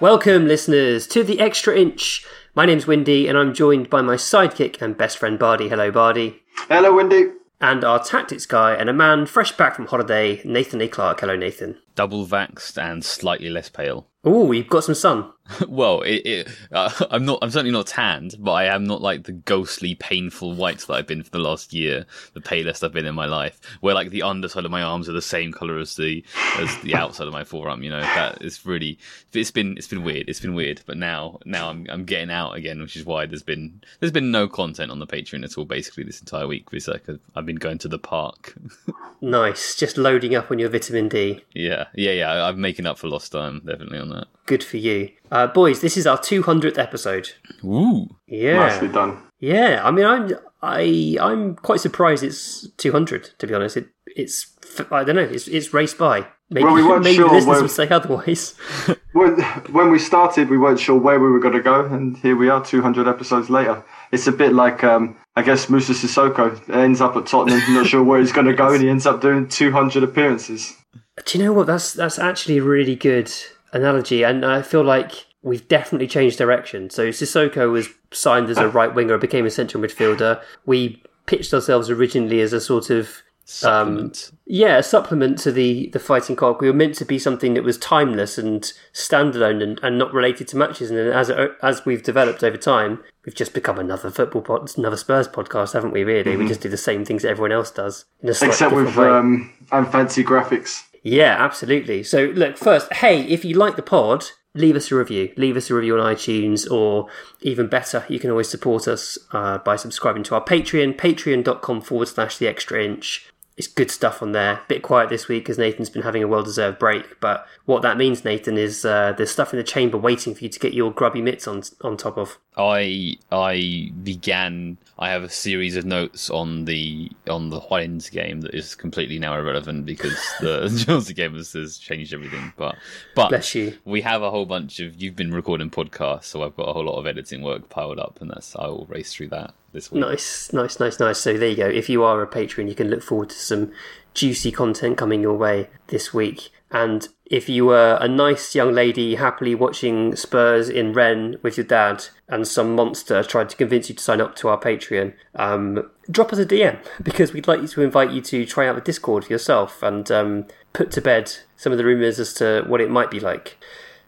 [0.00, 2.24] Welcome, listeners, to the Extra Inch.
[2.54, 5.68] My name's Windy, and I'm joined by my sidekick and best friend Bardi.
[5.68, 6.42] Hello, Bardi.
[6.68, 7.32] Hello, Windy.
[7.60, 10.88] And our tactics guy and a man fresh back from holiday, Nathan A.
[10.88, 11.20] Clark.
[11.20, 11.76] Hello, Nathan.
[11.94, 14.06] Double vaxxed and slightly less pale.
[14.22, 15.32] Oh, you've got some sun.
[15.68, 17.38] well, it, it, uh, I'm not.
[17.42, 21.06] I'm certainly not tanned, but I am not like the ghostly, painful white that I've
[21.06, 22.06] been for the last year.
[22.34, 25.12] The palest I've been in my life, where like the underside of my arms are
[25.12, 26.24] the same color as the
[26.58, 27.82] as the outside of my forearm.
[27.82, 28.98] You know, that is really.
[29.32, 30.28] It's been it's been weird.
[30.28, 30.82] It's been weird.
[30.86, 34.30] But now now I'm I'm getting out again, which is why there's been there's been
[34.30, 35.64] no content on the Patreon at all.
[35.64, 38.54] Basically, this entire week, because like I've been going to the park.
[39.20, 41.44] nice, just loading up on your vitamin D.
[41.54, 42.44] Yeah, yeah, yeah.
[42.46, 44.26] I'm making up for lost time, definitely on that.
[44.46, 45.10] Good for you.
[45.30, 47.30] Uh, boys, this is our 200th episode.
[47.64, 48.08] Ooh.
[48.26, 48.56] Yeah.
[48.56, 49.22] Nicely done.
[49.38, 53.38] Yeah, I mean, I'm I I'm quite surprised it's 200.
[53.38, 54.54] To be honest, it it's
[54.90, 55.22] I don't know.
[55.22, 56.26] It's it's raced by.
[56.50, 58.54] Maybe, well, we weren't maybe sure listeners would say otherwise.
[59.12, 59.40] when,
[59.70, 62.48] when we started, we weren't sure where we were going to go, and here we
[62.48, 63.84] are, 200 episodes later.
[64.10, 68.02] It's a bit like, um, I guess, Moussa Sissoko ends up at Tottenham, not sure
[68.02, 70.76] where he's going to go, and he ends up doing 200 appearances.
[71.24, 71.66] Do you know what?
[71.66, 73.32] That's that's actually a really good
[73.72, 76.90] analogy, and I feel like we've definitely changed direction.
[76.90, 80.42] So Sissoko was signed as a right winger, became a central midfielder.
[80.66, 84.30] We pitched ourselves originally as a sort of supplement.
[84.32, 86.60] Um, yeah, a supplement to the the fighting cock.
[86.60, 90.48] We were meant to be something that was timeless and standalone and, and not related
[90.48, 90.90] to matches.
[90.90, 91.30] And as
[91.62, 95.92] as we've developed over time, we've just become another football pod, another Spurs podcast, haven't
[95.92, 96.04] we?
[96.04, 96.42] Really, mm-hmm.
[96.42, 100.24] we just do the same things that everyone else does, except with um, and fancy
[100.24, 100.82] graphics.
[101.02, 102.02] Yeah, absolutely.
[102.02, 104.24] So, look, first, hey, if you like the pod,
[104.54, 105.32] leave us a review.
[105.36, 107.08] Leave us a review on iTunes, or
[107.40, 112.08] even better, you can always support us uh, by subscribing to our Patreon, patreon.com forward
[112.08, 113.26] slash the extra inch.
[113.56, 114.60] It's good stuff on there.
[114.68, 117.20] Bit quiet this week because Nathan's been having a well deserved break.
[117.20, 120.48] But what that means, Nathan, is uh, there's stuff in the chamber waiting for you
[120.48, 122.38] to get your grubby mitts on on top of.
[122.56, 124.78] I I began.
[125.00, 129.18] I have a series of notes on the on the Hines game that is completely
[129.18, 132.52] now irrelevant because the Chelsea game has, has, changed everything.
[132.56, 132.76] But
[133.14, 133.78] but Bless you.
[133.86, 135.00] we have a whole bunch of.
[135.00, 138.18] You've been recording podcasts, so I've got a whole lot of editing work piled up,
[138.20, 140.02] and that's I will race through that this week.
[140.02, 141.18] Nice, nice, nice, nice.
[141.18, 141.68] So there you go.
[141.68, 143.72] If you are a patron, you can look forward to some
[144.12, 146.50] juicy content coming your way this week.
[146.72, 151.66] And if you were a nice young lady happily watching Spurs in Rennes with your
[151.66, 155.90] dad, and some monster tried to convince you to sign up to our Patreon, um,
[156.10, 159.28] drop us a DM because we'd like to invite you to try out the Discord
[159.28, 163.10] yourself and um, put to bed some of the rumours as to what it might
[163.10, 163.58] be like.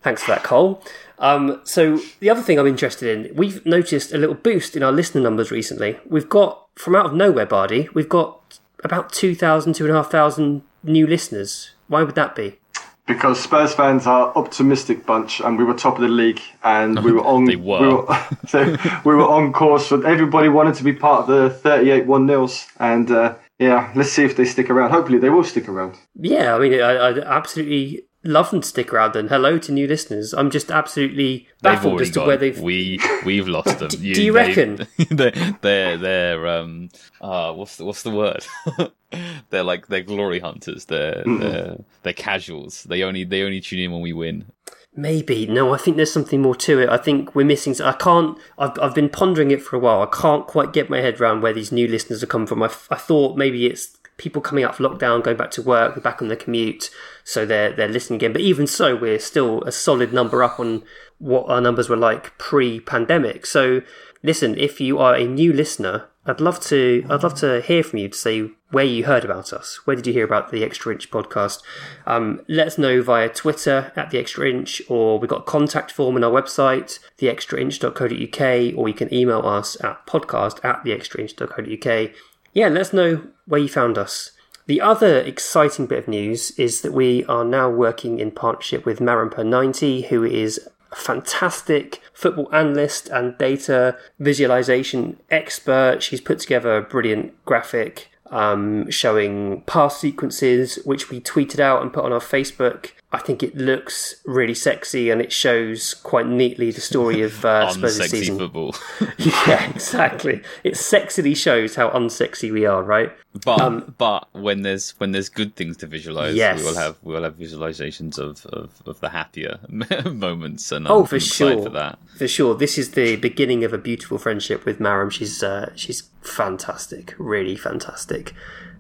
[0.02, 0.82] Thanks for that, Cole.
[1.18, 4.90] Um, so the other thing I'm interested in, we've noticed a little boost in our
[4.90, 5.98] listener numbers recently.
[6.04, 11.71] We've got from out of nowhere, Bardi, we've got about 2,000, 2,500 new listeners.
[11.92, 12.58] Why would that be?
[13.06, 17.12] Because Spurs fans are optimistic bunch, and we were top of the league, and we
[17.12, 17.44] were on.
[17.44, 17.80] they were.
[17.82, 19.88] We were, so we were on course.
[19.88, 24.10] For, everybody wanted to be part of the 38 one nils, and uh, yeah, let's
[24.10, 24.90] see if they stick around.
[24.90, 25.98] Hopefully, they will stick around.
[26.18, 29.16] Yeah, I mean, I, I absolutely love them to stick around.
[29.16, 30.32] And hello to new listeners.
[30.32, 32.26] I'm just absolutely baffled as to gone.
[32.26, 32.58] where they've.
[32.58, 33.88] We we've lost them.
[33.88, 34.86] do you reckon?
[35.12, 35.30] They,
[35.60, 36.88] they're they're um
[37.20, 38.44] uh what's the, what's the word?
[39.50, 40.86] they're like they're glory hunters.
[40.86, 42.84] They're they're they're casuals.
[42.84, 44.46] They only they only tune in when we win.
[44.94, 45.72] Maybe no.
[45.74, 46.88] I think there's something more to it.
[46.88, 47.74] I think we're missing.
[47.82, 48.38] I can't.
[48.58, 50.02] I've I've been pondering it for a while.
[50.02, 52.62] I can't quite get my head around where these new listeners have come from.
[52.62, 56.22] I, I thought maybe it's people coming out of lockdown, going back to work, back
[56.22, 56.90] on the commute,
[57.24, 58.32] so they're they're listening again.
[58.32, 60.84] But even so, we're still a solid number up on
[61.18, 63.46] what our numbers were like pre-pandemic.
[63.46, 63.82] So
[64.22, 67.98] listen, if you are a new listener, I'd love to I'd love to hear from
[67.98, 69.80] you to say where you heard about us.
[69.84, 71.62] Where did you hear about the Extra Inch podcast?
[72.06, 75.90] Um, let us know via Twitter at the Extra Inch, or we've got a contact
[75.90, 82.10] form on our website, theextrainch.co.uk, or you can email us at podcast at theextrainch.co.uk.
[82.52, 84.32] Yeah, let us know where you found us.
[84.66, 89.00] The other exciting bit of news is that we are now working in partnership with
[89.00, 96.02] Maramper90, who is a fantastic football analyst and data visualization expert.
[96.02, 101.92] She's put together a brilliant graphic um, showing pass sequences, which we tweeted out and
[101.92, 102.92] put on our Facebook.
[103.14, 107.70] I think it looks really sexy and it shows quite neatly the story of uh,
[107.70, 108.38] Spurs season.
[108.38, 108.74] football.
[109.18, 110.40] yeah, exactly.
[110.64, 113.12] It sexily shows how unsexy we are, right?
[113.44, 116.58] But um, but when there's when there's good things to visualize, Yes.
[116.60, 119.58] we will have we will have visualizations of, of, of the happier
[120.04, 121.62] moments, and Oh, I'm for sure.
[121.62, 121.98] for that.
[122.16, 125.10] For sure, this is the beginning of a beautiful friendship with Maram.
[125.10, 128.32] She's uh, she's fantastic, really fantastic,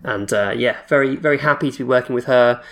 [0.02, 2.62] and uh, yeah, very very happy to be working with her.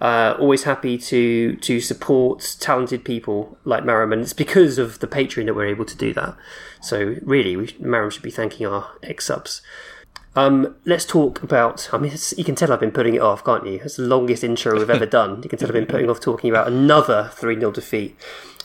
[0.00, 5.06] Uh, always happy to to support talented people like Maram, and it's because of the
[5.06, 6.36] Patreon that we're able to do that.
[6.80, 9.60] So really, we, Maram should be thanking our xSubs.
[10.36, 11.90] Um, let's talk about.
[11.92, 13.80] I mean, it's, you can tell I've been putting it off, can't you?
[13.84, 15.42] It's the longest intro we've ever done.
[15.42, 18.16] You can tell I've been putting off talking about another 3 0 defeat.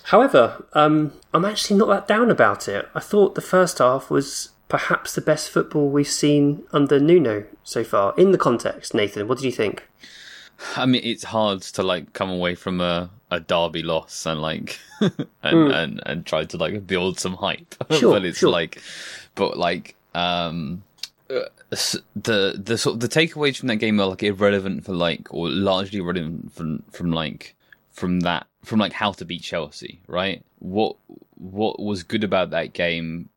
[0.03, 2.87] However, um, I'm actually not that down about it.
[2.93, 7.83] I thought the first half was perhaps the best football we've seen under Nuno so
[7.83, 8.13] far.
[8.15, 9.87] In the context, Nathan, what did you think?
[10.75, 14.79] I mean, it's hard to like come away from a, a derby loss and like
[14.99, 17.75] and, and and try to like build some hype.
[17.91, 18.49] Sure, but it's sure.
[18.49, 18.81] like,
[19.35, 20.83] but like um,
[21.29, 25.33] uh, the the sort of the takeaways from that game are like irrelevant for like
[25.33, 27.55] or largely irrelevant from from like
[27.91, 30.43] from that from like how to beat Chelsea, right?
[30.59, 30.95] What
[31.35, 33.29] what was good about that game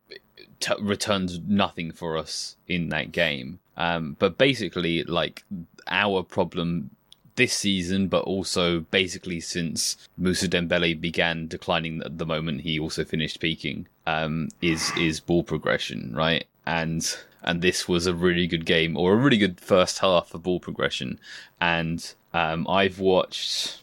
[0.59, 3.59] t- returns nothing for us in that game.
[3.77, 5.43] Um, but basically, like
[5.87, 6.91] our problem
[7.39, 13.05] this season, but also basically since Musa Dembele began declining at the moment he also
[13.05, 16.45] finished peaking, um, is is ball progression, right?
[16.65, 17.01] And
[17.41, 20.59] and this was a really good game or a really good first half of ball
[20.59, 21.17] progression.
[21.61, 23.81] And um, I've watched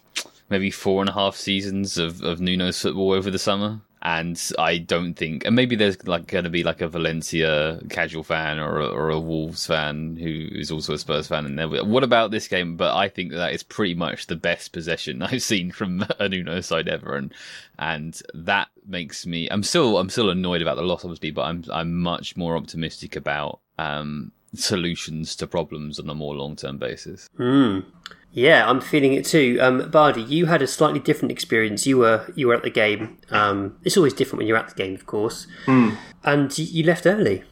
[0.50, 3.81] maybe four and a half seasons of, of Nuno's football over the summer.
[4.06, 8.23] And I don't think, and maybe there's like going to be like a Valencia casual
[8.23, 11.69] fan or a, or a Wolves fan who is also a Spurs fan there.
[11.69, 12.76] What about this game?
[12.76, 16.61] But I think that is pretty much the best possession I've seen from a Nuno
[16.61, 17.35] side ever, and
[17.81, 19.49] and that makes me.
[19.50, 23.17] I'm still I'm still annoyed about the loss, obviously, but I'm I'm much more optimistic
[23.17, 27.29] about um, solutions to problems on a more long term basis.
[28.37, 29.56] Yeah, I'm feeling it too.
[29.62, 31.87] Um, Bardi, you had a slightly different experience.
[31.87, 33.17] You were you were at the game.
[33.31, 35.47] Um, it's always different when you're at the game, of course.
[36.23, 37.44] And you left early.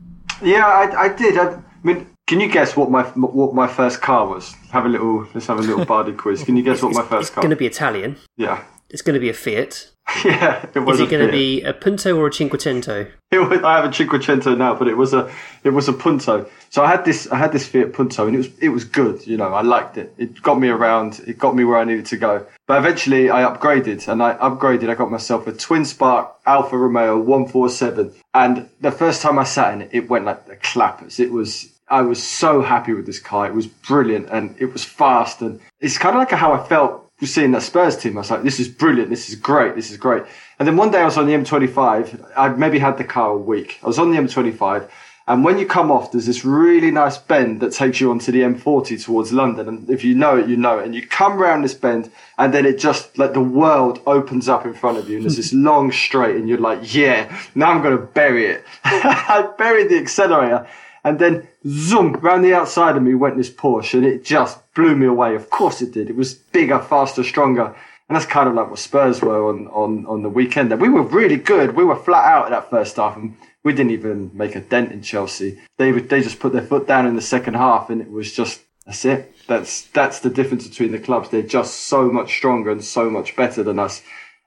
[0.42, 1.38] Yeah, I, I did.
[1.38, 4.52] I, mean, can you guess what my what my first car was?
[4.72, 5.26] Have a little.
[5.32, 6.44] Let's have a little Bardi quiz.
[6.44, 7.40] Can you guess what my first it's car?
[7.40, 8.18] It's going to be Italian.
[8.36, 8.62] Yeah,
[8.94, 9.90] It's going to be a Fiat.
[10.24, 10.64] yeah.
[10.72, 13.10] It was Is it going to be a Punto or a Cinquecento?
[13.32, 15.28] It was, I have a Cinquecento now, but it was a
[15.64, 16.48] it was a Punto.
[16.70, 19.26] So I had this I had this Fiat Punto, and it was it was good.
[19.26, 20.14] You know, I liked it.
[20.16, 21.20] It got me around.
[21.26, 22.46] It got me where I needed to go.
[22.68, 24.88] But eventually, I upgraded, and I upgraded.
[24.88, 29.74] I got myself a twin spark Alfa Romeo 147, and the first time I sat
[29.74, 31.18] in it, it went like the clappers.
[31.18, 31.72] It was.
[31.88, 33.46] I was so happy with this car.
[33.46, 37.03] It was brilliant, and it was fast, and it's kind of like how I felt
[37.22, 38.16] seeing that Spurs team.
[38.16, 39.10] I was like, this is brilliant.
[39.10, 39.74] This is great.
[39.74, 40.24] This is great.
[40.58, 42.32] And then one day I was on the M25.
[42.36, 43.78] I maybe had the car a week.
[43.82, 44.88] I was on the M25.
[45.26, 48.42] And when you come off, there's this really nice bend that takes you onto the
[48.42, 49.68] M40 towards London.
[49.68, 50.84] And if you know it, you know it.
[50.84, 54.66] And you come round this bend and then it just like the world opens up
[54.66, 55.16] in front of you.
[55.16, 58.64] And there's this long straight and you're like, yeah, now I'm going to bury it.
[58.84, 60.68] I buried the accelerator
[61.04, 64.96] and then zoom, round the outside of me went this Porsche and it just blew
[64.96, 65.34] me away.
[65.34, 66.08] Of course it did.
[66.10, 67.74] It was bigger, faster, stronger.
[68.08, 70.72] And that's kind of like what Spurs were on, on, on the weekend.
[70.72, 71.76] And we were really good.
[71.76, 74.92] We were flat out at that first half and we didn't even make a dent
[74.92, 75.58] in Chelsea.
[75.78, 78.32] They, would- they just put their foot down in the second half and it was
[78.32, 79.30] just That's it.
[79.46, 81.28] That's that's the difference between the clubs.
[81.28, 84.02] They're just so much stronger and so much better than us.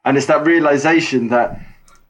[0.06, 1.60] And it's that realization that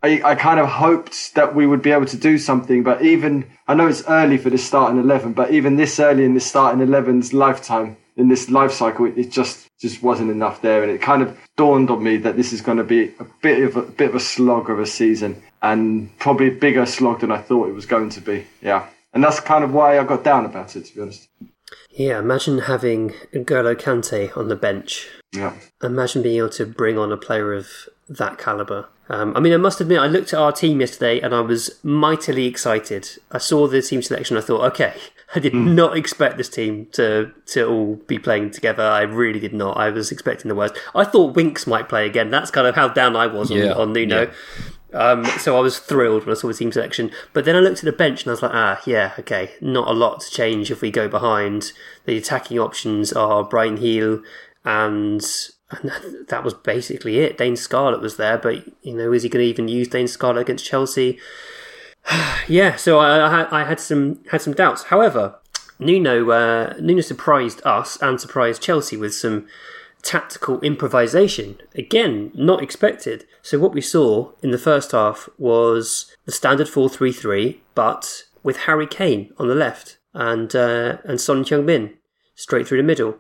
[0.04, 3.50] I, I kind of hoped that we would be able to do something, but even
[3.68, 6.86] I know it's early for this starting eleven, but even this early in the starting
[6.86, 11.02] 11's lifetime, in this life cycle, it, it just just wasn't enough there, and it
[11.02, 13.82] kind of dawned on me that this is going to be a bit of a,
[13.84, 17.70] bit of a slog of a season, and probably a bigger slog than I thought
[17.70, 18.46] it was going to be.
[18.62, 21.28] Yeah, and that's kind of why I got down about it, to be honest.
[21.90, 25.10] Yeah, imagine having N'Golo Kante on the bench.
[25.34, 27.68] Yeah, Imagine being able to bring on a player of
[28.08, 28.88] that caliber.
[29.10, 31.80] Um, I mean, I must admit, I looked at our team yesterday and I was
[31.84, 33.10] mightily excited.
[33.32, 34.38] I saw the team selection.
[34.38, 34.94] I thought, okay,
[35.36, 38.84] I did not expect this team to to all be playing together.
[38.84, 39.78] I really did not.
[39.78, 40.78] I was expecting the worst.
[40.96, 42.30] I thought Winks might play again.
[42.30, 44.32] That's kind of how down I was on, Yeah, on Nuno.
[44.94, 47.12] Um, so I was thrilled when I saw the team selection.
[47.34, 49.90] But then I looked at the bench and I was like, ah, yeah, okay, not
[49.90, 51.74] a lot to change if we go behind.
[52.06, 54.22] The attacking options are Bryan Gil
[54.66, 55.26] and.
[55.70, 55.92] And
[56.28, 57.38] that- was basically it.
[57.38, 60.44] Dane Scarlett was there, but you know, is he going to even use Dane Scarlett
[60.44, 61.20] against Chelsea?
[62.48, 64.84] yeah, so I, I, had- I had some had some doubts.
[64.84, 65.36] However,
[65.80, 69.48] Nuno uh, Nuno surprised us and surprised Chelsea with some
[70.02, 71.58] tactical improvisation.
[71.76, 73.26] Again, not expected.
[73.42, 78.88] So what we saw in the first half was the standard 4-3-3, but with Harry
[78.88, 81.98] Kane on the left and uh, and Son Heung-min
[82.36, 83.20] straight through the middle.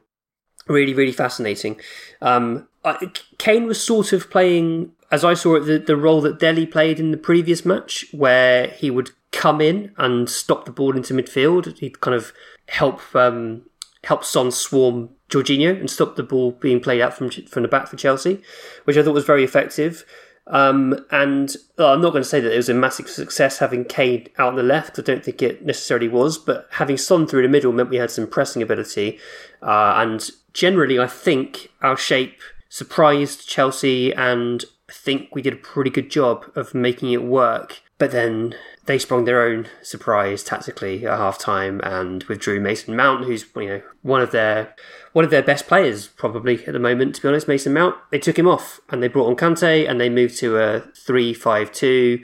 [0.67, 1.79] Really, really fascinating.
[2.21, 6.39] Um, I, Kane was sort of playing, as I saw it, the, the role that
[6.39, 10.95] Dele played in the previous match, where he would come in and stop the ball
[10.95, 11.77] into midfield.
[11.77, 12.33] He'd kind of
[12.67, 13.63] help um,
[14.03, 17.87] help Son swarm Jorginho and stop the ball being played out from from the back
[17.87, 18.41] for Chelsea,
[18.85, 20.05] which I thought was very effective.
[20.49, 24.29] Um, and I'm not going to say that it was a massive success having Kane
[24.37, 24.97] out on the left.
[24.97, 28.11] I don't think it necessarily was, but having Son through the middle meant we had
[28.11, 29.19] some pressing ability.
[29.61, 32.39] Uh, and generally, I think our shape
[32.69, 37.81] surprised Chelsea, and I think we did a pretty good job of making it work.
[37.99, 43.25] But then they sprung their own surprise tactically at half time and withdrew Mason Mount,
[43.25, 44.75] who's you know one of their
[45.13, 47.15] one of their best players probably at the moment.
[47.15, 47.95] To be honest, Mason Mount.
[48.11, 52.23] They took him off and they brought on Kante and they moved to a three-five-two,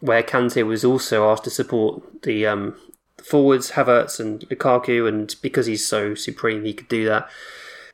[0.00, 2.76] where Kante was also asked to support the um,
[3.24, 7.28] forwards Havertz and Lukaku, and because he's so supreme, he could do that.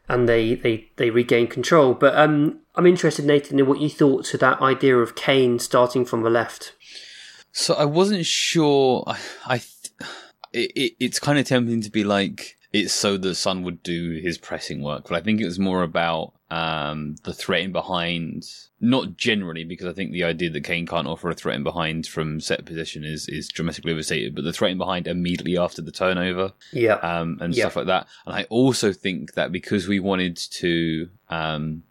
[0.08, 1.94] And they they they regained control.
[1.94, 6.04] But um, I'm interested, Nathan, in what you thought to that idea of Kane starting
[6.04, 6.74] from the left.
[7.52, 9.04] So I wasn't sure.
[9.06, 9.56] I, I
[10.52, 14.12] it, it, it's kind of tempting to be like it's so the Son would do
[14.22, 18.44] his pressing work, but I think it was more about um, the threat in behind.
[18.84, 22.06] Not generally, because I think the idea that Kane can't offer a threat in behind
[22.06, 24.34] from set position is is dramatically overstated.
[24.34, 26.94] But the threat in behind immediately after the turnover, Yeah.
[26.94, 27.64] um, and Yeah.
[27.64, 28.08] stuff like that.
[28.26, 31.84] And I also think that because we wanted to, um,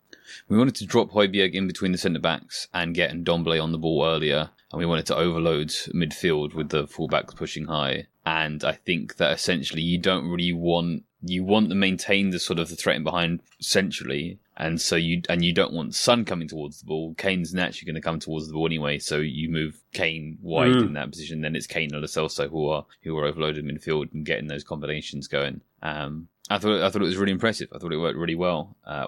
[0.50, 3.77] we wanted to drop Højbjerg in between the centre backs and get Ndombele on the
[3.77, 8.08] ball earlier, and we wanted to overload midfield with the fullbacks pushing high.
[8.25, 12.58] And I think that essentially you don't really want you want to maintain the sort
[12.58, 16.48] of the threat in behind centrally, and so you and you don't want Son coming
[16.48, 17.13] towards the ball.
[17.16, 20.88] Kane's naturally going to come towards the ball anyway, so you move Kane wide Mm.
[20.88, 21.42] in that position.
[21.42, 25.28] Then it's Kane and Celso who are who are overloaded midfield and getting those combinations
[25.28, 25.62] going.
[25.84, 27.70] Um, I thought I thought it was really impressive.
[27.74, 28.75] I thought it worked really well.
[28.86, 29.05] Uh,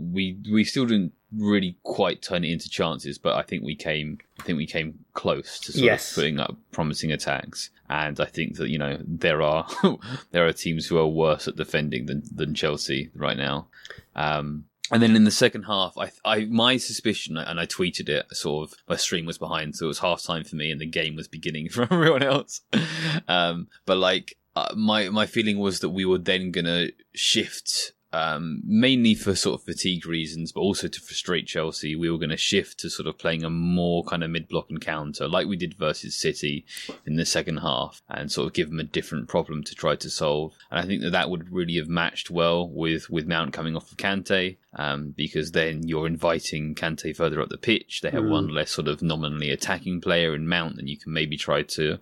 [0.00, 4.18] we we still didn't really quite turn it into chances, but I think we came
[4.38, 6.10] I think we came close to sort Yes.
[6.10, 7.70] of putting up promising attacks.
[7.88, 9.66] And I think that you know there are
[10.30, 13.68] there are teams who are worse at defending than than Chelsea right now.
[14.14, 18.26] Um, and then in the second half, I, I, my suspicion, and I tweeted it,
[18.34, 20.84] sort of, my stream was behind, so it was half time for me, and the
[20.86, 22.62] game was beginning for everyone else.
[23.28, 28.60] Um, but like, uh, my my feeling was that we were then gonna shift, um,
[28.64, 31.96] mainly for sort of fatigue reasons, but also to frustrate Chelsea.
[31.96, 34.80] We were gonna shift to sort of playing a more kind of mid block and
[34.80, 36.66] counter, like we did versus City
[37.06, 40.10] in the second half, and sort of give them a different problem to try to
[40.10, 40.52] solve.
[40.70, 43.90] And I think that that would really have matched well with with Mount coming off
[43.90, 48.02] of Kante, um, because then you're inviting Kante further up the pitch.
[48.02, 51.38] They have one less sort of nominally attacking player in Mount, and you can maybe
[51.38, 51.98] try to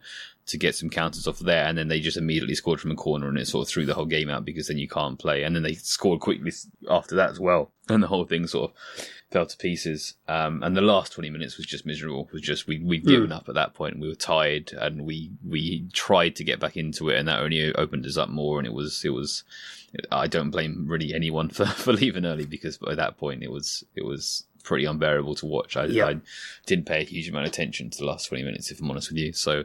[0.48, 3.28] to get some counters off there, and then they just immediately scored from a corner,
[3.28, 5.54] and it sort of threw the whole game out because then you can't play, and
[5.54, 6.50] then they scored quickly
[6.90, 10.14] after that as well, and the whole thing sort of fell to pieces.
[10.26, 12.26] Um, and the last twenty minutes was just miserable.
[12.28, 14.00] It was just we we'd given up at that point.
[14.00, 17.74] We were tired, and we we tried to get back into it, and that only
[17.74, 18.58] opened us up more.
[18.58, 19.44] And it was it was.
[20.10, 23.84] I don't blame really anyone for, for leaving early because by that point it was
[23.94, 25.76] it was pretty unbearable to watch.
[25.76, 26.06] I, Yeah.
[26.06, 26.16] I
[26.66, 29.10] didn't pay a huge amount of attention to the last twenty minutes, if I'm honest
[29.10, 29.32] with you.
[29.32, 29.64] So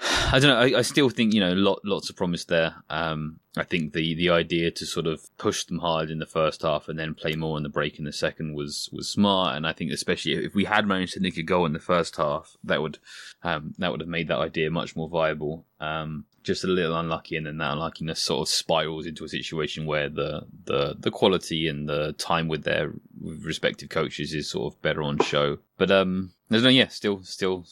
[0.00, 0.76] I don't know.
[0.76, 2.74] I, I still think you know lot, lots of promise there.
[2.90, 6.62] Um, I think the the idea to sort of push them hard in the first
[6.62, 9.56] half and then play more in the break in the second was was smart.
[9.56, 12.16] And I think especially if we had managed to nick a goal in the first
[12.16, 12.98] half, that would
[13.42, 15.64] um, that would have made that idea much more viable.
[15.80, 19.86] Um, just a little unlucky, and then that unluckiness sort of spirals into a situation
[19.86, 24.82] where the the the quality and the time with their respective coaches is sort of
[24.82, 25.58] better on show.
[25.78, 27.66] But um, there's no yeah, still still.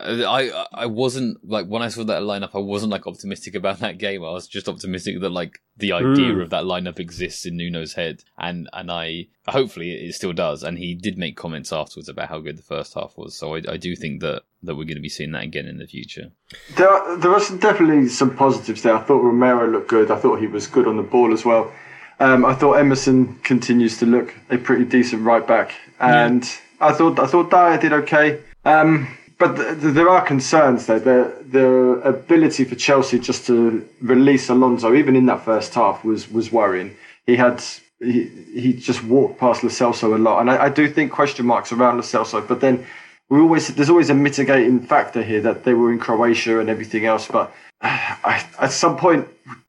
[0.00, 2.50] I I wasn't like when I saw that lineup.
[2.54, 4.22] I wasn't like optimistic about that game.
[4.24, 6.42] I was just optimistic that like the idea Mm.
[6.42, 10.62] of that lineup exists in Nuno's head, and and I hopefully it still does.
[10.62, 13.36] And he did make comments afterwards about how good the first half was.
[13.36, 15.78] So I, I do think that that we're going to be seeing that again in
[15.78, 16.30] the future.
[16.76, 18.94] There are, there are some, definitely some positives there.
[18.96, 20.10] I thought Romero looked good.
[20.10, 21.72] I thought he was good on the ball as well.
[22.20, 26.42] Um, I thought Emerson continues to look a pretty decent right back, and
[26.80, 28.40] I thought I thought Dier did okay.
[28.64, 30.98] Um, but th- th- there are concerns though.
[30.98, 31.66] The the
[32.04, 36.96] ability for Chelsea just to release Alonso, even in that first half, was was worrying.
[37.26, 37.62] He had
[38.00, 41.46] he, he just walked past Lo Celso a lot, and I, I do think question
[41.46, 42.46] marks around Lo Celso.
[42.46, 42.84] But then
[43.28, 47.04] we always there's always a mitigating factor here that they were in Croatia and everything
[47.04, 47.28] else.
[47.28, 49.28] But I, at some point,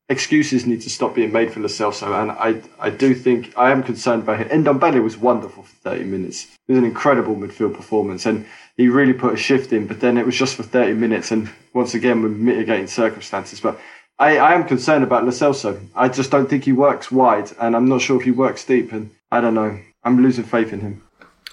[0.09, 3.71] excuses need to stop being made for Lo Celso, and I I do think I
[3.71, 4.63] am concerned about him.
[4.63, 6.47] Ndombele was wonderful for 30 minutes.
[6.67, 9.87] It was an incredible midfield performance, and he really put a shift in.
[9.87, 13.59] But then it was just for 30 minutes, and once again with mitigating circumstances.
[13.59, 13.79] But
[14.17, 15.79] I, I am concerned about Lo Celso.
[15.95, 18.91] I just don't think he works wide, and I'm not sure if he works deep.
[18.91, 19.79] And I don't know.
[20.03, 21.03] I'm losing faith in him.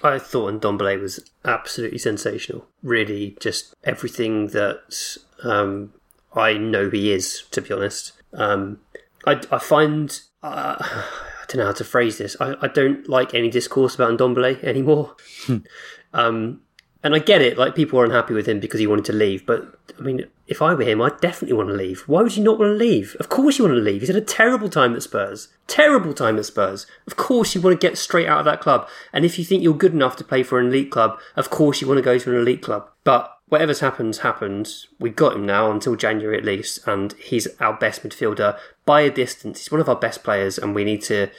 [0.03, 2.67] I thought Ndombele was absolutely sensational.
[2.83, 5.93] Really, just everything that um,
[6.35, 7.43] I know he is.
[7.51, 8.79] To be honest, um,
[9.25, 12.35] I, I find uh, I don't know how to phrase this.
[12.39, 15.15] I, I don't like any discourse about Ndombele anymore.
[16.13, 16.61] um,
[17.03, 17.57] and I get it.
[17.57, 19.45] Like people are unhappy with him because he wanted to leave.
[19.45, 22.01] But I mean, if I were him, I'd definitely want to leave.
[22.01, 23.15] Why would you not want to leave?
[23.19, 24.01] Of course you want to leave.
[24.01, 25.47] He's had a terrible time at Spurs.
[25.67, 26.85] Terrible time at Spurs.
[27.05, 28.87] Of course you want to get straight out of that club.
[29.13, 31.81] And if you think you're good enough to play for an elite club, of course
[31.81, 32.89] you want to go to an elite club.
[33.03, 34.69] But whatever's happened, happened.
[34.99, 39.11] We got him now until January at least, and he's our best midfielder by a
[39.11, 39.59] distance.
[39.59, 41.29] He's one of our best players, and we need to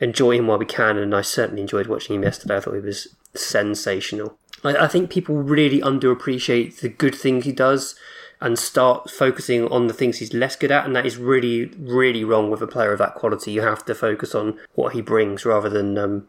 [0.00, 0.96] enjoy him while we can.
[0.96, 2.56] And I certainly enjoyed watching him yesterday.
[2.56, 4.38] I thought he was sensational.
[4.64, 7.94] I, I think people really underappreciate the good things he does
[8.42, 12.24] and start focusing on the things he's less good at, and that is really, really
[12.24, 13.52] wrong with a player of that quality.
[13.52, 16.26] You have to focus on what he brings rather than um,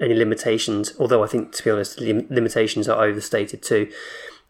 [0.00, 0.92] any limitations.
[0.98, 3.88] Although I think, to be honest, lim- limitations are overstated too.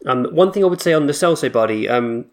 [0.07, 2.27] Um, one thing I would say on the Celso body, um,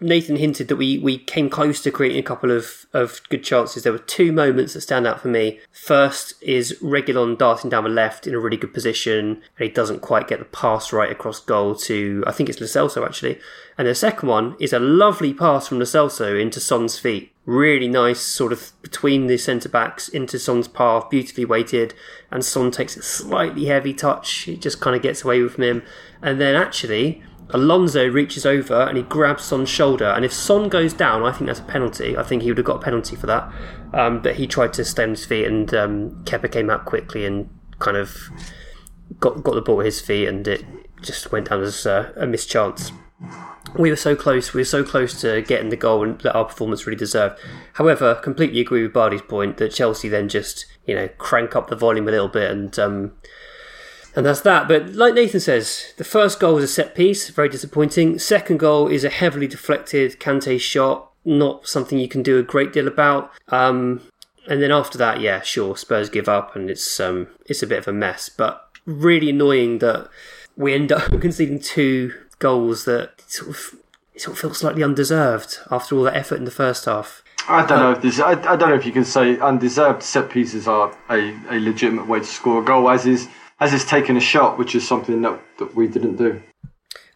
[0.00, 3.82] Nathan hinted that we, we came close to creating a couple of, of good chances.
[3.82, 5.60] There were two moments that stand out for me.
[5.72, 10.00] First is Reguilon darting down the left in a really good position, and he doesn't
[10.00, 13.38] quite get the pass right across goal to, I think it's Lo Celso actually.
[13.76, 17.32] And the second one is a lovely pass from Lo Celso into Son's feet.
[17.46, 21.94] Really nice, sort of between the centre backs into Son's path, beautifully weighted,
[22.30, 24.48] and Son takes a slightly heavy touch.
[24.48, 25.82] It just kind of gets away from him.
[26.20, 30.06] And then actually, Alonso reaches over and he grabs Son's shoulder.
[30.06, 32.16] And if Son goes down, I think that's a penalty.
[32.16, 33.50] I think he would have got a penalty for that.
[33.94, 37.48] Um, but he tried to stay his feet, and um, Kepa came out quickly and
[37.78, 38.16] kind of
[39.20, 40.64] got got the ball at his feet, and it
[41.00, 42.92] just went down as uh, a mischance.
[43.78, 44.52] We were so close.
[44.52, 47.38] We were so close to getting the goal and that our performance really deserved.
[47.74, 51.76] However, completely agree with Bardi's point that Chelsea then just you know crank up the
[51.76, 52.78] volume a little bit and.
[52.78, 53.12] Um,
[54.18, 54.66] and that's that.
[54.66, 58.18] But like Nathan says, the first goal was a set piece, very disappointing.
[58.18, 62.72] Second goal is a heavily deflected Kante shot, not something you can do a great
[62.72, 63.30] deal about.
[63.46, 64.02] Um,
[64.48, 67.78] and then after that, yeah, sure, Spurs give up, and it's um, it's a bit
[67.78, 68.28] of a mess.
[68.28, 70.08] But really annoying that
[70.56, 73.76] we end up conceding two goals that sort of
[74.14, 77.22] it sort of feels slightly undeserved after all that effort in the first half.
[77.48, 78.18] I don't know if this.
[78.18, 82.08] I, I don't know if you can say undeserved set pieces are a, a legitimate
[82.08, 83.28] way to score a goal, as is
[83.60, 86.42] as is taking a shot, which is something that, that we didn't do.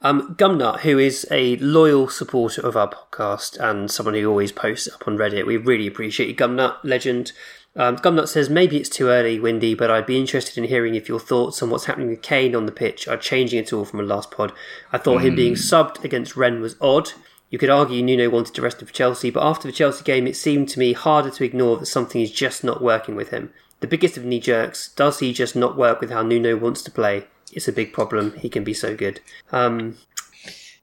[0.04, 4.88] Um, Gumnut, who is a loyal supporter of our podcast and someone who always posts
[4.92, 7.32] up on Reddit, we really appreciate you, Gumnut, legend.
[7.76, 11.08] Um, Gumnut says, maybe it's too early, Windy, but I'd be interested in hearing if
[11.08, 13.98] your thoughts on what's happening with Kane on the pitch are changing at all from
[13.98, 14.52] the last pod.
[14.92, 17.12] I thought him being subbed against Rennes was odd.
[17.48, 20.26] You could argue Nuno wanted to rest him for Chelsea, but after the Chelsea game,
[20.26, 23.52] it seemed to me harder to ignore that something is just not working with him.
[23.82, 26.90] The biggest of knee jerks, does he just not work with how Nuno wants to
[26.90, 27.26] play?
[27.52, 28.32] It's a big problem.
[28.38, 29.20] He can be so good.
[29.50, 29.98] Um,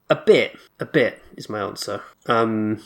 [0.08, 2.02] a bit, a bit is my answer.
[2.26, 2.82] Um,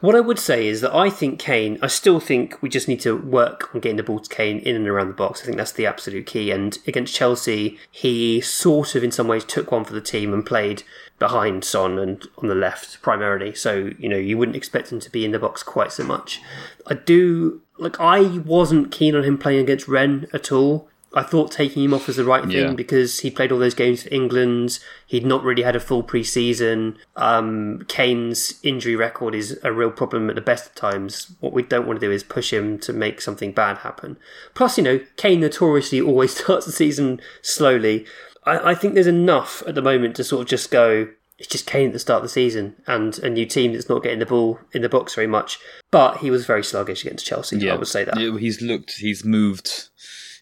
[0.00, 3.00] What I would say is that I think Kane, I still think we just need
[3.00, 5.40] to work on getting the ball to Kane in and around the box.
[5.40, 6.50] I think that's the absolute key.
[6.50, 10.44] And against Chelsea, he sort of, in some ways, took one for the team and
[10.44, 10.82] played
[11.18, 13.54] behind Son and on the left primarily.
[13.54, 16.40] So, you know, you wouldn't expect him to be in the box quite so much.
[16.86, 20.88] I do, like, I wasn't keen on him playing against Rennes at all.
[21.12, 22.72] I thought taking him off was the right thing Yeah.
[22.72, 24.78] because he played all those games for England.
[25.08, 26.98] He'd not really had a full pre-season.
[27.16, 31.32] Um, Kane's injury record is a real problem at the best of times.
[31.40, 34.18] What we don't want to do is push him to make something bad happen.
[34.54, 38.06] Plus, you know, Kane notoriously always starts the season slowly.
[38.44, 41.08] I, I think there's enough at the moment to sort of just go.
[41.40, 44.02] It's just Kane at the start of the season and a new team that's not
[44.02, 45.58] getting the ball in the box very much.
[45.90, 47.68] But he was very sluggish against Chelsea.
[47.68, 48.20] I would say that.
[48.20, 48.92] Yeah, he's looked.
[48.98, 49.88] He's moved.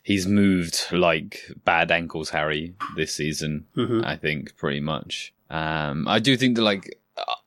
[0.02, 3.66] He's moved like bad ankles, Harry, this season.
[3.76, 4.04] Mm-hmm.
[4.04, 5.32] I think pretty much.
[5.50, 6.98] Um, I do think that like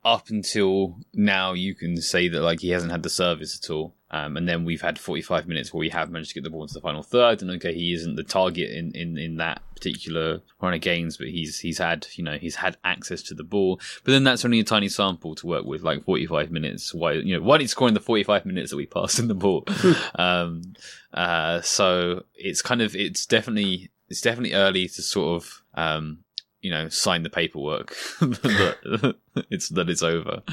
[0.05, 3.93] up until now, you can say that like he hasn't had the service at all.
[4.13, 6.63] Um, and then we've had 45 minutes where we have managed to get the ball
[6.63, 10.41] into the final third, and okay, he isn't the target in, in, in that particular
[10.61, 13.79] run of games, but he's he's had you know he's had access to the ball.
[14.03, 16.93] But then that's only a tiny sample to work with, like 45 minutes.
[16.93, 19.29] Why you know why did he score in the 45 minutes that we passed in
[19.29, 19.65] the ball?
[20.15, 20.73] um,
[21.13, 26.19] uh, so it's kind of it's definitely it's definitely early to sort of um,
[26.61, 29.15] you know sign the paperwork that
[29.49, 30.43] it's that it's over.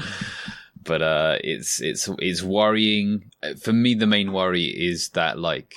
[0.89, 3.31] But uh, it's it's it's worrying.
[3.61, 5.73] For me, the main worry is that like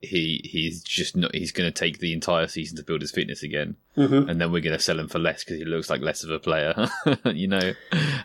[0.00, 3.42] he he's just not he's going to take the entire season to build his fitness
[3.42, 4.28] again, Mhm.
[4.30, 6.30] and then we're going to sell him for less because he looks like less of
[6.30, 6.74] a player,
[7.26, 7.72] you know,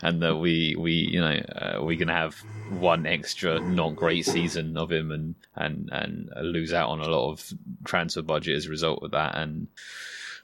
[0.02, 2.34] and that we we you know uh, we're going to have
[2.70, 7.30] one extra not great season of him and and and lose out on a lot
[7.32, 7.52] of
[7.84, 9.68] transfer budget as a result of that and.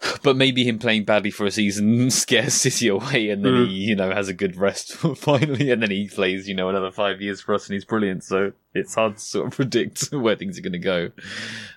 [0.23, 3.97] But maybe him playing badly for a season scares City away, and then he, you
[3.97, 7.41] know, has a good rest finally, and then he plays, you know, another five years
[7.41, 8.25] for us, and he's brilliant.
[8.25, 11.11] So it's hard to sort of predict where things are going to go.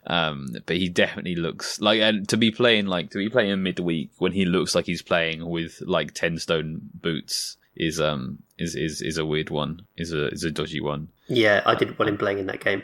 [0.07, 4.11] Um, but he definitely looks like, and to be playing like to be playing midweek
[4.17, 9.01] when he looks like he's playing with like ten stone boots is um is is
[9.01, 11.09] is a weird one, is a is a dodgy one.
[11.27, 12.83] Yeah, I didn't want him playing in that game.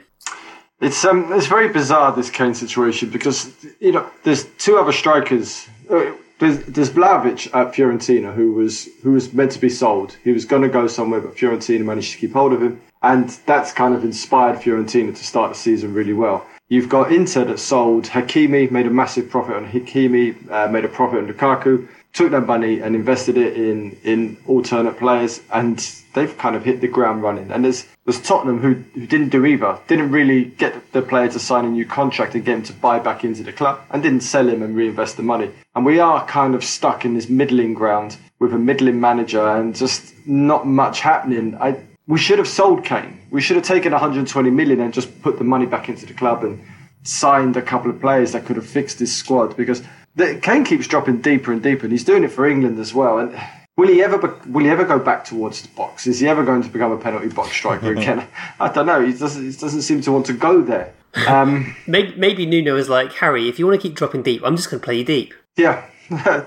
[0.80, 5.68] It's um, it's very bizarre this Kane situation because you know there's two other strikers.
[5.90, 10.16] Uh, There's, there's at Fiorentina who was who was meant to be sold.
[10.24, 13.30] He was going to go somewhere, but Fiorentina managed to keep hold of him, and
[13.48, 16.46] that's kind of inspired Fiorentina to start the season really well.
[16.70, 20.90] You've got Inter that sold Hakimi, made a massive profit on Hakimi, uh, made a
[20.90, 25.78] profit on Lukaku, took that money and invested it in in alternate players, and
[26.14, 27.52] they've kind of hit the ground running.
[27.52, 31.40] And there's there's Tottenham who who didn't do either, didn't really get the player to
[31.40, 34.22] sign a new contract and get him to buy back into the club, and didn't
[34.22, 35.52] sell him and reinvest the money.
[35.76, 39.76] And we are kind of stuck in this middling ground with a middling manager and
[39.76, 41.56] just not much happening.
[41.60, 43.20] I we should have sold Kane.
[43.32, 46.44] We should have taken 120 million and just put the money back into the club
[46.44, 46.64] and
[47.04, 49.82] signed a couple of players that could have fixed this squad because
[50.18, 53.20] the, Kane keeps dropping deeper and deeper, and he's doing it for England as well.
[53.20, 53.40] And
[53.78, 56.08] will he ever be- will he ever go back towards the box?
[56.08, 58.28] Is he ever going to become a penalty box striker again?
[58.60, 59.06] I don't know.
[59.06, 60.94] He doesn't he doesn't seem to want to go there.
[61.28, 63.48] Um, Maybe, maybe Nuno is like Harry.
[63.48, 65.34] If you want to keep dropping deep, I'm just going to play you deep.
[65.56, 66.42] Yeah, uh,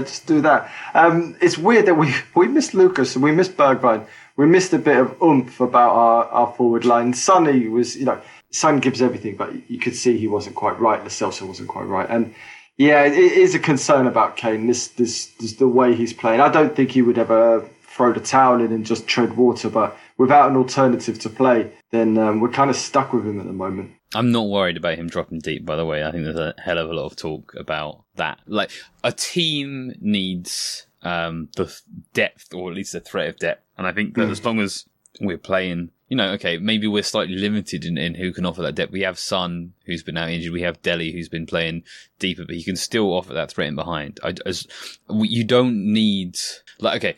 [0.00, 0.70] just do that.
[0.94, 4.06] Um, it's weird that we we missed Lucas and we missed Bergwijn.
[4.36, 7.14] We missed a bit of oomph about our, our forward line.
[7.14, 11.00] Sonny was, you know, Son gives everything, but you could see he wasn't quite right.
[11.00, 12.34] Lo Celso wasn't quite right, and
[12.76, 14.66] yeah, it, is a concern about Kane.
[14.66, 16.40] This, this, this, the way he's playing.
[16.40, 19.96] I don't think he would ever throw the towel in and just tread water, but
[20.18, 23.52] without an alternative to play, then um, we're kind of stuck with him at the
[23.52, 23.92] moment.
[24.14, 26.04] I'm not worried about him dropping deep, by the way.
[26.04, 28.40] I think there's a hell of a lot of talk about that.
[28.46, 28.70] Like,
[29.02, 31.74] a team needs um, the
[32.12, 33.64] depth, or at least a threat of depth.
[33.78, 34.84] And I think that as long as
[35.20, 38.76] we're playing, you know, okay, maybe we're slightly limited in, in who can offer that
[38.76, 38.92] depth.
[38.92, 40.52] We have Son, who's been out injured.
[40.52, 41.82] We have Dele, who's been playing
[42.18, 44.20] deeper, but he can still offer that threat in behind.
[44.22, 44.66] I, as,
[45.10, 46.36] you don't need,
[46.78, 47.16] like, okay,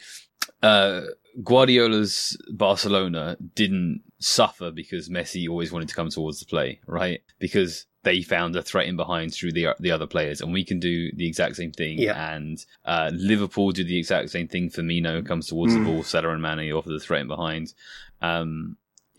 [0.63, 1.03] uh,
[1.45, 7.21] Guardiola's Barcelona didn't suffer because Messi always wanted to come towards the play, right?
[7.39, 10.81] Because they found a threat in behind through the the other players, and we can
[10.81, 11.99] do the exact same thing.
[11.99, 12.35] Yeah.
[12.35, 14.71] And uh, Liverpool do the exact same thing.
[14.71, 17.75] Firmino comes towards the ball, Salah and Mane offer the threat in behind.
[18.21, 18.77] Um,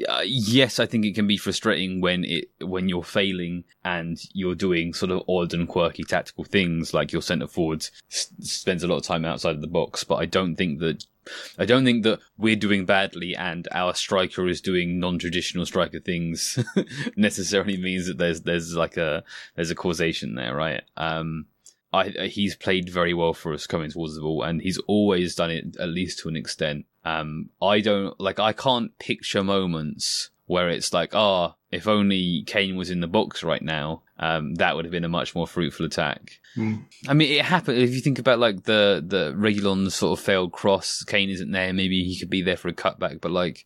[0.08, 4.56] uh, yes, I think it can be frustrating when it when you're failing and you're
[4.56, 8.88] doing sort of odd and quirky tactical things, like your centre forward s- spends a
[8.88, 10.04] lot of time outside of the box.
[10.04, 11.06] But I don't think that
[11.58, 16.58] I don't think that we're doing badly and our striker is doing non-traditional striker things
[17.16, 19.24] necessarily means that there's there's like a
[19.56, 20.84] there's a causation there, right?
[20.98, 21.46] Um,
[21.92, 25.50] I, he's played very well for us coming towards the ball, and he's always done
[25.50, 26.86] it at least to an extent.
[27.10, 28.40] Um, I don't like.
[28.40, 33.08] I can't picture moments where it's like, ah, oh, if only Kane was in the
[33.08, 36.40] box right now, um, that would have been a much more fruitful attack.
[36.56, 36.86] Mm.
[37.08, 37.80] I mean, it happened.
[37.80, 41.74] If you think about like the the Reguilon sort of failed cross, Kane isn't there.
[41.74, 43.66] Maybe he could be there for a cutback, but like.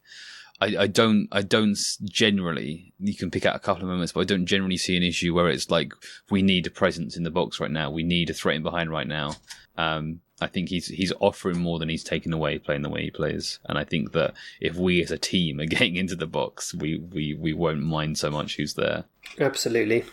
[0.62, 4.22] I, I don't I don't generally you can pick out a couple of moments, but
[4.22, 5.94] I don't generally see an issue where it's like
[6.30, 8.92] we need a presence in the box right now, we need a threat in behind
[8.92, 9.36] right now.
[9.78, 13.12] Um, I think he's he's offering more than he's taking away playing the way he
[13.12, 16.74] plays, and I think that if we as a team are getting into the box,
[16.74, 19.06] we we, we won't mind so much who's there.
[19.40, 20.06] Absolutely.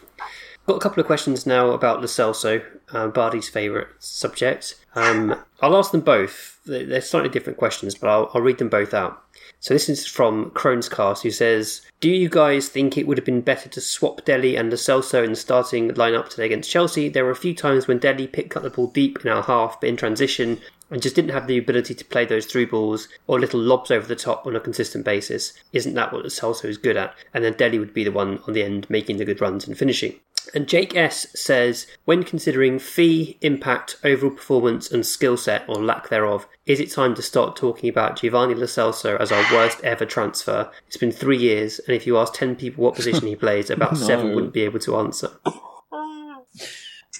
[0.67, 2.63] Got a couple of questions now about Lo Celso,
[2.93, 4.77] uh, Bardi's favourite subject.
[4.95, 6.61] Um, I'll ask them both.
[6.67, 9.23] They're slightly different questions, but I'll, I'll read them both out.
[9.63, 13.27] So this is from Crohn's Cast, who says, "Do you guys think it would have
[13.27, 17.11] been better to swap Dele and Lo in the starting lineup today against Chelsea?
[17.11, 19.79] There were a few times when Dele picked up the ball deep in our half,
[19.79, 23.39] but in transition, and just didn't have the ability to play those through balls or
[23.39, 25.53] little lobs over the top on a consistent basis.
[25.75, 27.15] Isn't that what Celso is good at?
[27.35, 29.77] And then Dele would be the one on the end making the good runs and
[29.77, 30.19] finishing."
[30.55, 36.09] And Jake S says, when considering fee, impact, overall performance, and skill set or lack
[36.09, 40.05] thereof, is it time to start talking about Giovanni Lo Celso as our worst ever
[40.05, 40.71] transfer?
[40.87, 43.93] It's been three years, and if you ask 10 people what position he plays, about
[43.93, 43.99] no.
[43.99, 45.31] seven wouldn't be able to answer.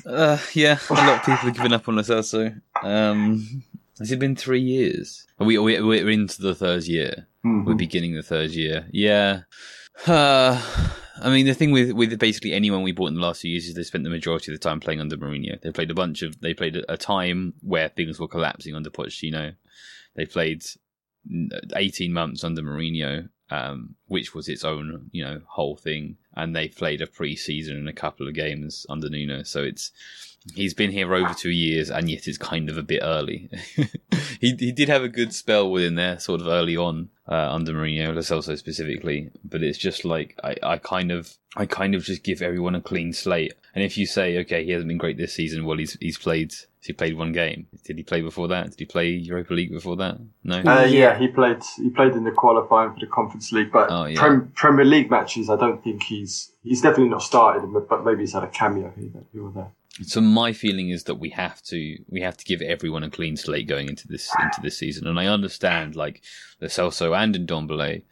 [0.07, 2.61] Uh, yeah, a lot of people have given up on Lo Celso.
[2.83, 3.63] Um,
[3.99, 5.27] has it been three years?
[5.39, 7.27] We, we, we're into the third year.
[7.45, 7.65] Mm-hmm.
[7.65, 8.87] We're beginning the third year.
[8.91, 9.43] Yeah.
[10.07, 10.61] Uh,
[11.23, 13.67] I mean, the thing with with basically anyone we bought in the last few years
[13.67, 15.61] is they spent the majority of the time playing under Mourinho.
[15.61, 16.41] They played a bunch of.
[16.41, 19.55] They played a time where things were collapsing under Pochettino.
[20.17, 20.65] They played
[21.77, 26.69] eighteen months under Mourinho, um, which was its own you know whole thing, and they
[26.69, 29.43] played a pre-season and a couple of games under Nuno.
[29.43, 29.93] So it's
[30.55, 33.51] he's been here over two years, and yet it's kind of a bit early.
[34.41, 37.73] he he did have a good spell within there, sort of early on uh, under
[37.73, 39.31] Mourinho, Lo Celso specifically.
[39.45, 42.81] But it's just like I, I kind of I kind of just give everyone a
[42.81, 43.55] clean slate.
[43.75, 46.53] And if you say, okay, he hasn't been great this season, well, he's he's played
[46.83, 47.67] he played one game.
[47.85, 48.71] Did he play before that?
[48.71, 50.19] Did he play Europa League before that?
[50.45, 50.61] No.
[50.61, 51.63] Uh, yeah, he played.
[51.77, 54.19] He played in the qualifying for the Conference League, but oh, yeah.
[54.19, 57.69] Prem, Premier League matches, I don't think he's he's definitely not started.
[57.89, 59.73] But maybe he's had a cameo here, or there.
[60.03, 63.37] So my feeling is that we have to we have to give everyone a clean
[63.37, 66.23] slate going into this into this season, and I understand like
[66.59, 68.03] the Celso and Ndombele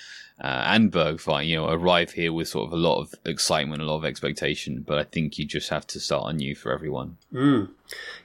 [0.41, 3.85] uh, and Bergwijn, you know, arrive here with sort of a lot of excitement, a
[3.85, 7.17] lot of expectation, but I think you just have to start anew for everyone.
[7.33, 7.71] Mm.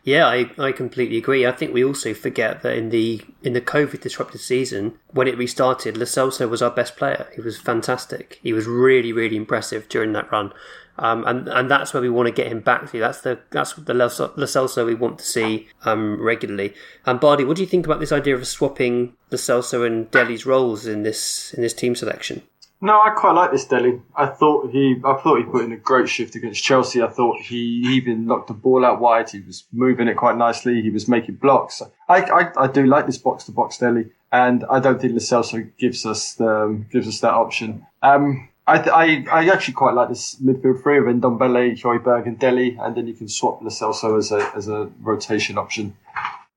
[0.04, 1.48] Yeah, I, I completely agree.
[1.48, 5.38] I think we also forget that in the in the COVID disrupted season, when it
[5.38, 7.28] restarted, Lo Celso was our best player.
[7.34, 8.40] He was fantastic.
[8.44, 10.54] He was really, really impressive during that run.
[10.98, 13.00] Um, and and that's where we want to get him back to.
[13.00, 16.74] That's the that's the Lo Celso we want to see um, regularly.
[17.06, 20.46] And Bardi, what do you think about this idea of swapping Lo Celso and Dele's
[20.46, 22.44] roles in this in this team selection?
[22.84, 24.02] No, I quite like this Dele.
[24.14, 27.02] I thought he, I thought he put in a great shift against Chelsea.
[27.02, 29.30] I thought he even knocked the ball out wide.
[29.30, 30.82] He was moving it quite nicely.
[30.82, 31.82] He was making blocks.
[32.10, 35.72] I, I, I do like this box to box Dele, and I don't think Celso
[35.78, 37.88] gives us the, gives us that option.
[38.02, 42.78] Um, I, I, I actually quite like this midfield three of Ndombele, Højbjerg, and Dele,
[42.80, 45.96] and then you can swap Lo Celso as a as a rotation option.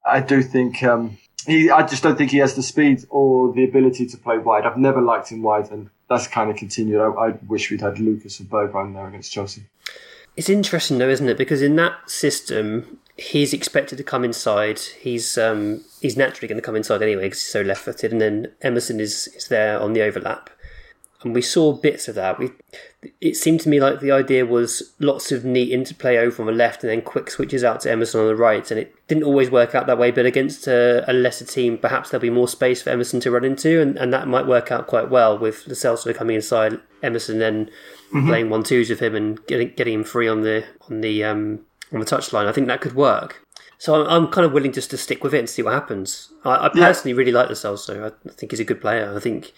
[0.04, 1.68] I do think um, he.
[1.70, 4.64] I just don't think he has the speed or the ability to play wide.
[4.64, 7.00] I've never liked him wide, and that's kind of continued.
[7.00, 9.64] I, I wish we'd had Lucas and Bergwijn there against Chelsea.
[10.36, 11.38] It's interesting though, isn't it?
[11.38, 14.78] Because in that system, he's expected to come inside.
[14.78, 18.52] He's um, he's naturally going to come inside anyway because he's so left-footed, and then
[18.62, 20.50] Emerson is is there on the overlap
[21.22, 22.38] and we saw bits of that.
[22.38, 22.50] We,
[23.20, 26.52] it seemed to me like the idea was lots of neat interplay over on the
[26.52, 29.50] left and then quick switches out to Emerson on the right, and it didn't always
[29.50, 30.10] work out that way.
[30.10, 33.44] But against a, a lesser team, perhaps there'll be more space for Emerson to run
[33.44, 37.38] into, and, and that might work out quite well with Lo Celso coming inside Emerson,
[37.38, 37.66] then
[38.12, 38.28] mm-hmm.
[38.28, 41.60] playing one twos with him and getting getting him free on the on the um,
[41.92, 42.46] on the touchline.
[42.46, 43.45] I think that could work.
[43.78, 46.32] So I'm, I'm, kind of willing just to stick with it and see what happens.
[46.44, 47.18] I, I personally yeah.
[47.18, 48.10] really like Lo Celso.
[48.10, 49.14] I think he's a good player.
[49.14, 49.52] I think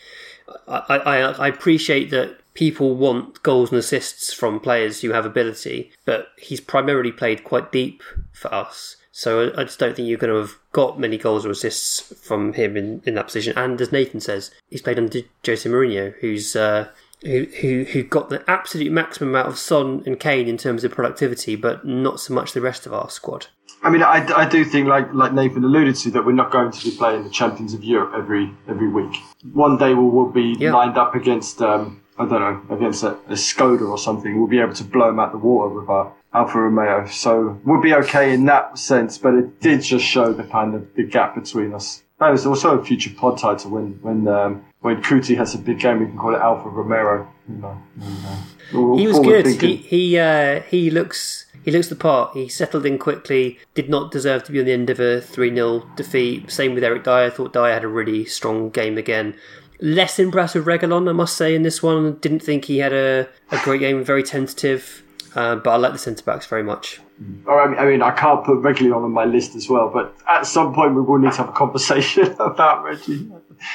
[0.67, 5.93] I, I, I appreciate that people want goals and assists from players who have ability,
[6.05, 8.03] but he's primarily played quite deep
[8.33, 8.97] for us.
[9.13, 12.53] So I just don't think you're going to have got many goals or assists from
[12.53, 13.53] him in, in that position.
[13.57, 16.89] And as Nathan says, he's played under Jose Mourinho, who's uh,
[17.23, 20.93] who, who who got the absolute maximum out of Son and Kane in terms of
[20.93, 23.47] productivity, but not so much the rest of our squad.
[23.83, 26.71] I mean, I, I do think, like like Nathan alluded to, that we're not going
[26.73, 29.17] to be playing the champions of Europe every every week.
[29.53, 30.73] One day we'll, we'll be yeah.
[30.73, 34.39] lined up against um, I don't know against a, a Skoda or something.
[34.39, 37.07] We'll be able to blow them out the water with our Alfa Romeo.
[37.07, 39.17] So we'll be okay in that sense.
[39.19, 42.79] But it did just show the kind of the gap between us That was also
[42.79, 46.01] a future pod title when when um, when Kuti has a big game.
[46.01, 47.29] We can call it Alpha Romero.
[47.49, 49.47] You know, and, he was good.
[49.47, 52.35] He he uh, he looks he looks the part.
[52.35, 53.59] He settled in quickly.
[53.75, 56.51] Did not deserve to be on the end of a three 0 defeat.
[56.51, 57.27] Same with Eric Dier.
[57.27, 59.35] I thought Dier had a really strong game again.
[59.81, 62.15] Less impressed with Reguilon, I must say, in this one.
[62.17, 64.03] Didn't think he had a, a great game.
[64.03, 65.03] Very tentative.
[65.35, 67.01] Uh, but I like the centre backs very much.
[67.49, 70.95] I mean, I can't put Reguilon on my list as well, but at some point
[70.95, 73.31] we will need to have a conversation about Reggie.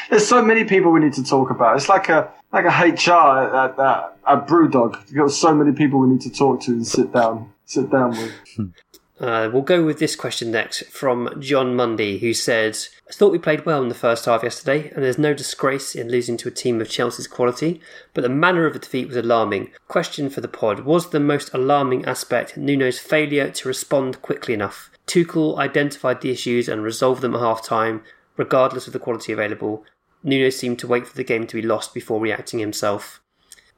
[0.09, 1.75] There's so many people we need to talk about.
[1.77, 5.07] It's like a like a HR at, at, at Brewdog.
[5.07, 8.11] You've got so many people we need to talk to and sit down sit down
[8.11, 8.73] with.
[9.19, 13.37] Uh, we'll go with this question next from John Mundy, who said, I thought we
[13.37, 16.51] played well in the first half yesterday, and there's no disgrace in losing to a
[16.51, 17.79] team of Chelsea's quality,
[18.13, 19.71] but the manner of the defeat was alarming.
[19.87, 24.89] Question for the pod Was the most alarming aspect Nuno's failure to respond quickly enough?
[25.05, 28.01] Tuchel identified the issues and resolved them at half time,
[28.37, 29.83] regardless of the quality available.
[30.23, 33.21] Nuno seemed to wait for the game to be lost before reacting himself.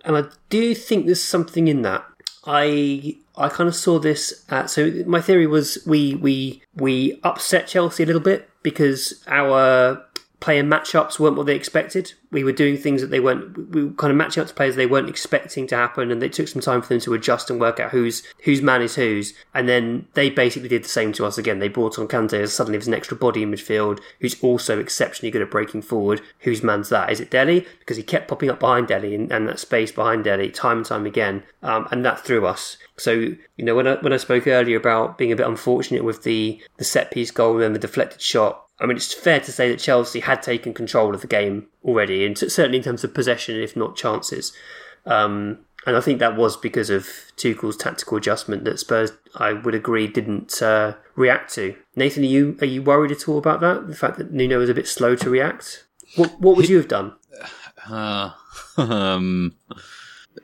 [0.04, 2.06] And I do think there's something in that.
[2.46, 7.68] I I kind of saw this at so my theory was we we we upset
[7.68, 10.06] Chelsea a little bit because our
[10.40, 12.14] player matchups weren't what they expected.
[12.32, 13.74] We were doing things that they weren't.
[13.74, 16.34] We were kind of matching up to players they weren't expecting to happen, and it
[16.34, 19.34] took some time for them to adjust and work out whose whose man is whose.
[19.54, 21.60] And then they basically did the same to us again.
[21.60, 25.32] They brought on Kante as suddenly there's an extra body in midfield who's also exceptionally
[25.32, 26.22] good at breaking forward.
[26.40, 27.12] Whose man's that?
[27.12, 27.66] Is it Dele?
[27.80, 30.86] Because he kept popping up behind Dele and, and that space behind Dele time and
[30.86, 32.78] time again, um, and that threw us.
[32.98, 36.24] So you know when I when I spoke earlier about being a bit unfortunate with
[36.24, 39.70] the the set piece goal and the deflected shot I mean, it's fair to say
[39.70, 43.56] that Chelsea had taken control of the game already, and certainly in terms of possession,
[43.56, 44.52] if not chances.
[45.06, 47.08] Um, and I think that was because of
[47.38, 51.76] Tuchel's tactical adjustment that Spurs, I would agree, didn't uh, react to.
[51.96, 53.88] Nathan, are you are you worried at all about that?
[53.88, 55.86] The fact that Nuno was a bit slow to react.
[56.16, 57.14] What what would you have done?
[57.88, 58.32] Uh,
[58.78, 59.56] um,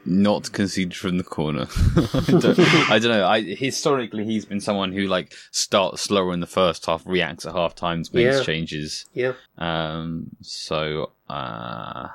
[0.06, 1.68] not conceded from the corner.
[2.14, 2.60] I, don't,
[2.92, 3.28] I, don't, know.
[3.28, 7.54] I historically he's been someone who like starts slower in the first half, reacts at
[7.54, 8.44] half times, makes yeah.
[8.44, 9.06] changes.
[9.14, 9.34] Yeah.
[9.58, 10.28] Um.
[10.42, 11.12] So.
[11.30, 12.10] Uh,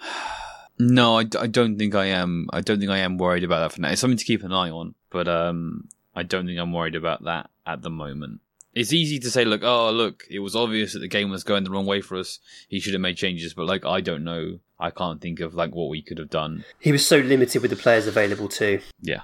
[0.78, 2.48] no, I, I don't think I am.
[2.52, 3.90] I don't think I am worried about that for now.
[3.90, 7.24] It's something to keep an eye on, but um, I don't think I'm worried about
[7.24, 8.40] that at the moment
[8.74, 11.64] it's easy to say like, oh look, it was obvious that the game was going
[11.64, 12.38] the wrong way for us.
[12.68, 14.60] He should have made changes, but like I don't know.
[14.80, 16.64] I can't think of like what we could have done.
[16.78, 18.80] He was so limited with the players available too.
[19.00, 19.22] Yeah.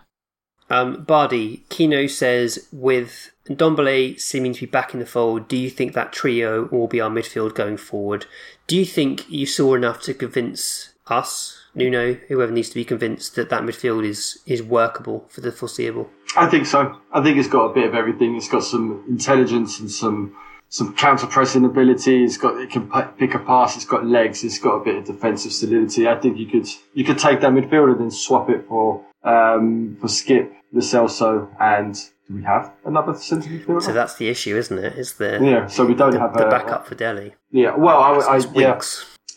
[0.68, 5.70] Um, Bardi, Kino says, with Ndombele seeming to be back in the fold, do you
[5.70, 8.26] think that trio will be our midfield going forward?
[8.66, 13.36] Do you think you saw enough to convince us, Nuno, whoever needs to be convinced
[13.36, 16.10] that that midfield is is workable for the foreseeable?
[16.36, 16.96] I think so.
[17.12, 18.34] I think it's got a bit of everything.
[18.34, 20.36] It's got some intelligence and some
[20.68, 22.24] some counter pressing ability.
[22.24, 23.76] It's got it can pick a pass.
[23.76, 24.44] It's got legs.
[24.44, 26.08] It's got a bit of defensive solidity.
[26.08, 29.96] I think you could you could take that midfield and then swap it for um,
[30.00, 31.94] for Skip, Lo Celso, and
[32.28, 33.82] do we have another centre midfielder?
[33.82, 34.98] So that's the issue, isn't it?
[34.98, 35.66] Is the yeah?
[35.66, 37.34] So we don't the, have the a, backup for Dele.
[37.50, 37.74] Yeah.
[37.76, 38.80] Well, I, I, I yeah.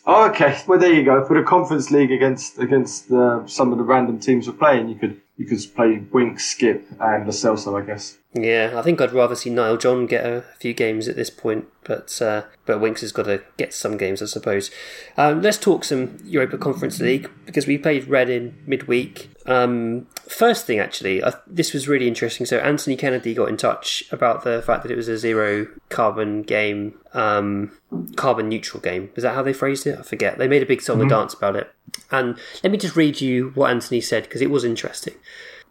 [0.06, 0.60] Oh, okay.
[0.68, 1.24] Well, there you go.
[1.26, 4.96] For the Conference League against against uh, some of the random teams we're playing, you
[4.96, 8.18] could you could play Winks, Skip, and Lo Celso, I guess.
[8.34, 11.65] Yeah, I think I'd rather see Nile John get a few games at this point,
[11.84, 14.70] but uh, but Winks has got to get some games, I suppose.
[15.18, 19.32] Um, let's talk some Europa Conference League because we played Rennes in midweek.
[19.48, 22.46] Um, first thing, actually, uh, this was really interesting.
[22.46, 26.44] So Anthony Kennedy got in touch about the fact that it was a zero carbon
[26.44, 27.72] game, um,
[28.15, 29.10] carbon neutral game.
[29.15, 29.98] Is that how they phrased it?
[29.98, 30.38] I forget.
[30.38, 31.02] They made a big song mm-hmm.
[31.02, 31.74] and dance about it.
[32.12, 35.15] And let me just read you what Anthony said because it was interesting.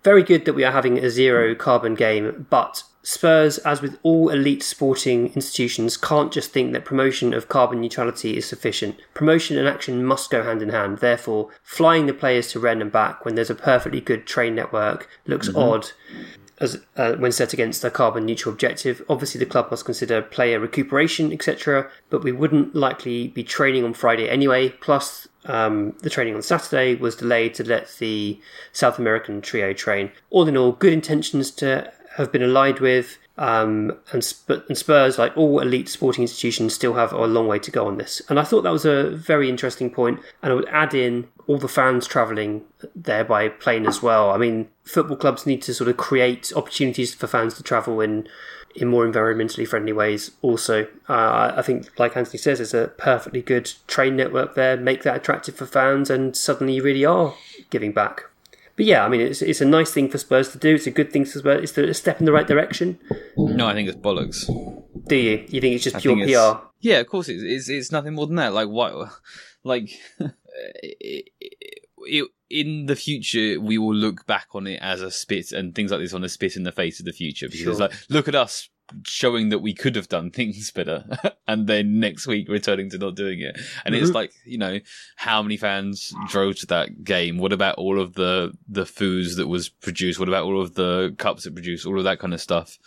[0.04, 4.28] Very good that we are having a zero carbon game, but Spurs, as with all
[4.28, 8.96] elite sporting institutions, can't just think that promotion of carbon neutrality is sufficient.
[9.14, 10.98] Promotion and action must go hand in hand.
[10.98, 15.08] Therefore, flying the players to Rennes and back when there's a perfectly good train network
[15.26, 15.58] looks mm-hmm.
[15.58, 15.90] odd
[16.60, 19.02] as uh, when set against a carbon neutral objective.
[19.08, 21.90] Obviously, the club must consider player recuperation, etc.
[22.10, 24.68] But we wouldn't likely be training on Friday anyway.
[24.68, 28.40] Plus, um, the training on Saturday was delayed to let the
[28.72, 30.10] South American trio train.
[30.30, 33.18] All in all, good intentions to have been allied with.
[33.38, 37.60] Um, and, Sp- and Spurs, like all elite sporting institutions, still have a long way
[37.60, 38.20] to go on this.
[38.28, 40.20] And I thought that was a very interesting point.
[40.42, 44.30] And I would add in all the fans travelling there by plane as well.
[44.30, 48.28] I mean, football clubs need to sort of create opportunities for fans to travel in
[48.74, 50.30] in more environmentally friendly ways.
[50.42, 54.76] Also, uh, I think, like Anthony says, there's a perfectly good train network there.
[54.76, 57.34] Make that attractive for fans, and suddenly you really are
[57.70, 58.24] giving back.
[58.76, 60.74] but yeah, I mean, it's it's a nice thing for Spurs to do.
[60.74, 61.62] It's a good thing for Spurs.
[61.62, 62.98] It's a step in the right direction.
[63.36, 64.46] No, I think it's bollocks.
[65.06, 65.44] Do you?
[65.48, 66.64] You think it's just I pure PR?
[66.80, 68.52] Yeah, of course, it's, it's it's nothing more than that.
[68.52, 69.10] Like what,
[69.64, 69.90] like
[70.20, 75.74] it, it, in the future, we will look back on it as a spit and
[75.74, 77.74] things like this on a spit in the face of the future because Sure.
[77.74, 78.68] like, look at us
[79.04, 81.04] showing that we could have done things better,
[81.46, 83.54] and then next week returning to not doing it.
[83.84, 84.14] And it's Mhm.
[84.14, 84.80] like, you know,
[85.16, 87.36] how many fans drove to that game?
[87.36, 90.18] What about all of the the foods that was produced?
[90.18, 91.84] What about all of the cups that produced?
[91.84, 92.78] All of that kind of stuff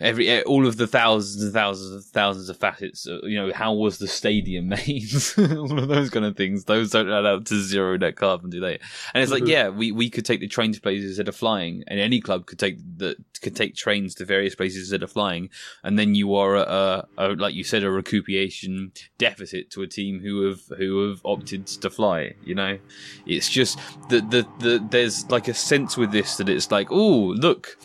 [0.00, 3.06] every eh, all of the thousands and thousands and thousands of facets.
[3.08, 5.12] uh, You know, how was the stadium made?
[5.38, 6.64] all of those kind of things.
[6.64, 8.78] Those don't add up to zero net carbon, do they?
[9.14, 11.84] And it's like, yeah, we, we could take the train to places instead of flying,
[11.86, 15.50] and any club could take the could take trains to various places instead of flying.
[15.82, 19.86] And then you are a, a, a like you said, a recuperation deficit to a
[19.86, 22.34] team who have who have opted to fly.
[22.44, 22.78] You know,
[23.26, 23.78] it's just
[24.08, 27.76] the the, the there's like a sense with this that it's like, oh, look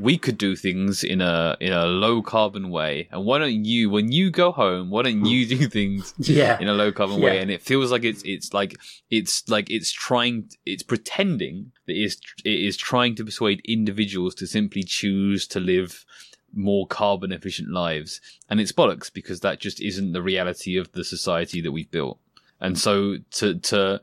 [0.00, 3.08] we could do things in a in a low carbon way.
[3.12, 6.58] And why don't you, when you go home, why don't you do things Yeah.
[6.60, 7.38] in a low carbon way?
[7.40, 8.76] And it feels like it's it's like
[9.10, 14.34] it's like it's trying, it's pretending that it is it is trying to persuade individuals
[14.36, 16.04] to simply choose to live
[16.52, 18.20] more carbon efficient lives.
[18.48, 22.18] And it's bollocks because that just isn't the reality of the society that we've built.
[22.60, 24.00] And so to to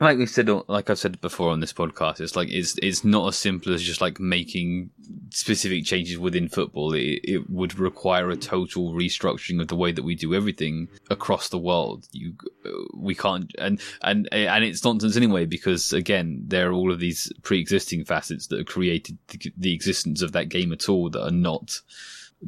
[0.00, 3.28] like we said, like I've said before on this podcast, it's like it's it's not
[3.28, 4.90] as simple as just like making
[5.30, 6.94] specific changes within football.
[6.94, 11.48] It, it would require a total restructuring of the way that we do everything across
[11.48, 12.06] the world.
[12.12, 12.34] You,
[12.94, 17.32] we can't, and and and it's nonsense anyway because again, there are all of these
[17.42, 21.32] pre-existing facets that have created the, the existence of that game at all that are
[21.32, 21.80] not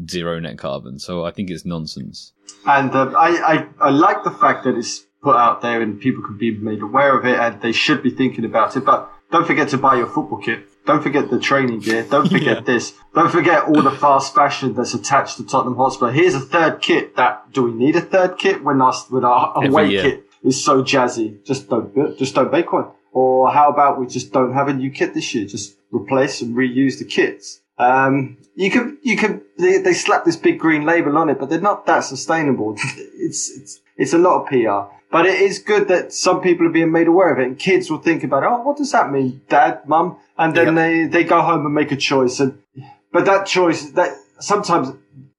[0.08, 1.00] zero net carbon.
[1.00, 2.32] So I think it's nonsense.
[2.66, 6.22] And uh, I, I, I like the fact that it's put out there and people
[6.22, 8.84] can be made aware of it and they should be thinking about it.
[8.84, 10.66] But don't forget to buy your football kit.
[10.86, 12.04] Don't forget the training gear.
[12.04, 12.94] Don't forget this.
[13.14, 16.10] Don't forget all the fast fashion that's attached to Tottenham Hotspur.
[16.10, 19.64] Here's a third kit that, do we need a third kit when our, when our
[19.64, 21.44] away kit is so jazzy?
[21.44, 22.88] Just don't, just don't make one.
[23.12, 25.46] Or how about we just don't have a new kit this year?
[25.46, 27.60] Just replace and reuse the kits.
[27.78, 31.48] Um, you can, you can, they, they slap this big green label on it, but
[31.48, 32.74] they're not that sustainable.
[32.96, 34.94] it's, it's, it's a lot of PR.
[35.10, 37.90] But it is good that some people are being made aware of it and kids
[37.90, 40.18] will think about, oh, what does that mean, dad, mum?
[40.38, 42.38] And then they, they go home and make a choice.
[42.38, 42.62] And,
[43.12, 44.90] but that choice, that sometimes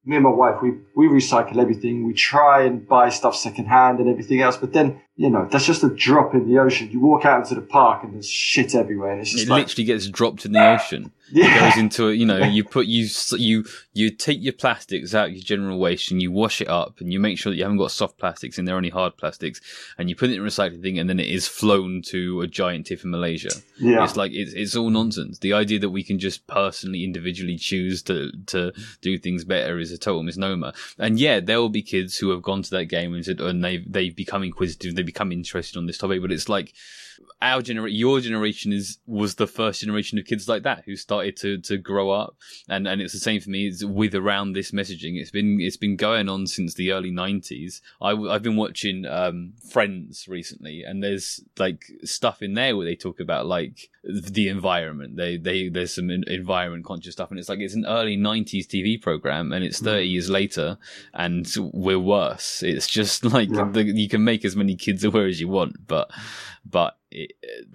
[0.04, 2.06] me and my wife, we, we recycle everything.
[2.06, 4.58] We try and buy stuff secondhand and everything else.
[4.58, 6.90] But then, you know, that's just a drop in the ocean.
[6.90, 9.12] You walk out into the park and there's shit everywhere.
[9.12, 11.12] And it's just It like, literally gets dropped in the ocean.
[11.32, 11.46] Yeah.
[11.46, 13.08] It goes into a, you know, you put you
[13.38, 13.64] you
[13.94, 17.20] you take your plastics out your general waste and you wash it up and you
[17.20, 19.62] make sure that you haven't got soft plastics and they're only hard plastics
[19.98, 22.48] and you put it in a recycling thing and then it is flown to a
[22.48, 23.52] giant tip in Malaysia.
[23.80, 24.04] Yeah.
[24.04, 25.40] It's like it's it's all nonsense.
[25.40, 29.92] The idea that we can just personally individually choose to to do things better is
[29.92, 30.74] a total misnomer.
[30.98, 33.64] And yeah, there will be kids who have gone to that game and said and
[33.64, 36.74] they've they've become inquisitive, they become interested on this topic, but it's like
[37.42, 41.38] our generation, your generation is was the first generation of kids like that who started
[41.38, 42.36] to to grow up,
[42.68, 43.68] and and it's the same for me.
[43.68, 47.82] It's with around this messaging, it's been it's been going on since the early nineties.
[48.02, 52.96] I have been watching um, Friends recently, and there's like stuff in there where they
[52.96, 55.16] talk about like the environment.
[55.16, 59.00] They they there's some environment conscious stuff, and it's like it's an early nineties TV
[59.00, 60.78] program, and it's thirty years later,
[61.14, 61.48] and
[61.86, 62.64] we're worse.
[62.64, 63.70] It's just like Yeah.
[63.72, 66.10] the, you can make as many kids aware as you want, but
[66.66, 67.32] but it,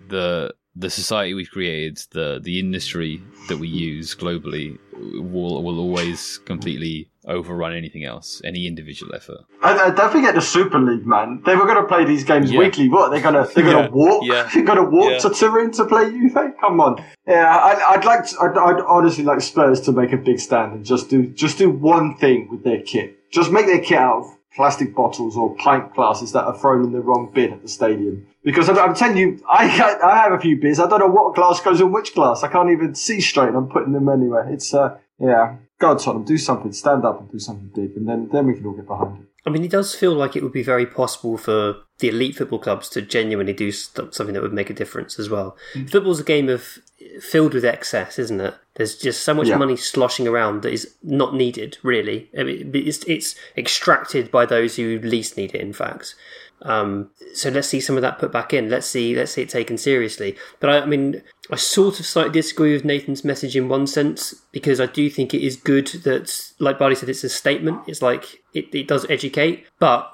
[0.09, 6.39] the the society we've created, the the industry that we use globally, will will always
[6.45, 9.39] completely overrun anything else, any individual effort.
[9.63, 11.43] And, and don't forget the Super League, man.
[11.45, 12.61] They were going to play these games Yeah.
[12.61, 12.89] weekly.
[12.89, 13.91] What they're going to they're going Yeah.
[13.91, 14.25] walk?
[14.25, 14.49] Yeah.
[14.55, 15.19] They're going to walk Yeah.
[15.19, 16.53] to Turin to play Juve?
[16.61, 17.03] Come on.
[17.27, 20.73] Yeah, I, I'd like to, I'd, I'd honestly like Spurs to make a big stand
[20.75, 23.19] and just do just do one thing with their kit.
[23.33, 26.93] Just make their kit out of plastic bottles or pint glasses that are thrown in
[26.93, 28.27] the wrong bin at the stadium.
[28.43, 29.65] Because I'm, I'm telling you, I
[30.03, 30.81] I have a few beers.
[30.81, 32.43] I don't know what glass goes in which glass.
[32.43, 33.49] I can't even see straight.
[33.49, 34.49] and I'm putting them anywhere.
[34.49, 35.57] It's uh, yeah.
[35.79, 36.73] Go on, Tottenham, do something.
[36.73, 39.27] Stand up and do something big, and then then we can all get behind it.
[39.47, 42.59] I mean, it does feel like it would be very possible for the elite football
[42.59, 45.57] clubs to genuinely do st- something that would make a difference as well.
[45.89, 46.79] Football's a game of
[47.21, 48.55] filled with excess, isn't it?
[48.75, 49.57] There's just so much Yeah.
[49.57, 52.29] money sloshing around that is not needed, really.
[52.39, 56.15] I mean, it's, it's extracted by those who least need it, in fact.
[56.63, 58.71] Um, so let's see some of that put back in.
[58.71, 60.37] Let's see, let's see it taken seriously.
[60.59, 64.35] But I, I mean, I sort of slightly disagree with Nathan's message in one sense
[64.53, 67.83] because I do think it is good that, like Bardi said, it's a statement.
[67.87, 70.11] It's like it, it does educate, but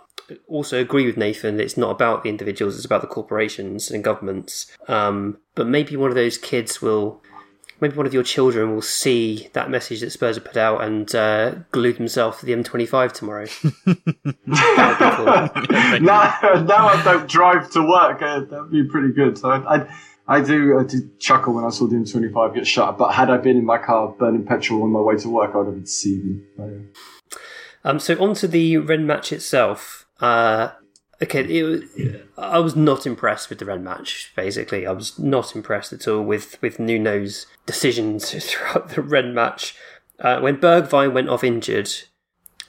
[0.46, 4.04] also agree with Nathan that it's not about the individuals, it's about the corporations and
[4.04, 4.70] governments.
[4.88, 7.22] Um, but maybe one of those kids will,
[7.80, 11.12] maybe one of your children will see that message that Spurs have put out and
[11.14, 13.46] uh, glue themselves to the M25 tomorrow.
[14.46, 16.00] that cool.
[16.00, 18.22] now, now I don't drive to work.
[18.22, 19.38] Uh, that'd be pretty good.
[19.38, 19.96] So I, I,
[20.28, 22.96] I do, I did chuckle when I saw the M25 get shut.
[22.96, 25.58] But had I been in my car burning petrol on my way to work, I
[25.58, 26.46] would have been seething.
[27.84, 30.01] Um, so on to the Rennes match itself.
[30.22, 30.70] Uh,
[31.20, 34.32] okay, it, I was not impressed with the Rennes match.
[34.36, 39.74] Basically, I was not impressed at all with with Nuno's decisions throughout the Rennes match.
[40.20, 41.90] Uh, when Bergwijn went off injured,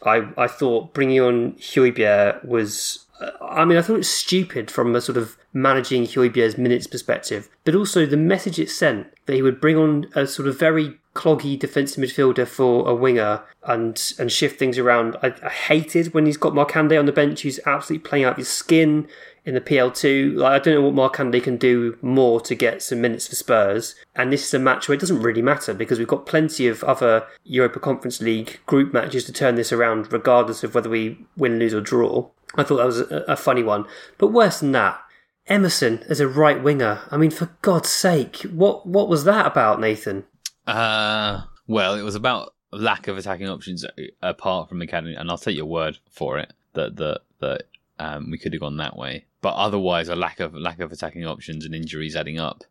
[0.03, 3.05] I I thought bringing on Højbjerg was.
[3.21, 6.87] uh, I mean, I thought it was stupid from a sort of managing Højbjerg's minutes
[6.87, 10.57] perspective, but also the message it sent that he would bring on a sort of
[10.57, 15.15] very cloggy defensive midfielder for a winger and and shift things around.
[15.21, 18.49] I, I hated when he's got Markanday on the bench, He's absolutely playing out his
[18.49, 19.07] skin
[19.45, 20.35] in the PL2.
[20.35, 23.95] Like, I don't know what Markanday can do more to get some minutes for Spurs.
[24.15, 26.83] And this is a match where it doesn't really matter because we've got plenty of
[26.83, 31.59] other Europa Conference League group matches to turn this around, regardless of whether we win,
[31.59, 32.29] lose, or draw.
[32.55, 33.85] I thought that was a, a funny one.
[34.17, 34.99] But worse than that,
[35.47, 37.01] Emerson as a right winger.
[37.11, 40.23] I mean, for God's sake, what what was that about, Nathan?
[40.65, 43.85] Uh, well, it was about lack of attacking options
[44.21, 47.63] apart from academy, and I'll take your word for it that that that
[47.99, 49.25] um, we could have gone that way.
[49.41, 52.63] But otherwise, a lack of lack of attacking options and injuries adding up.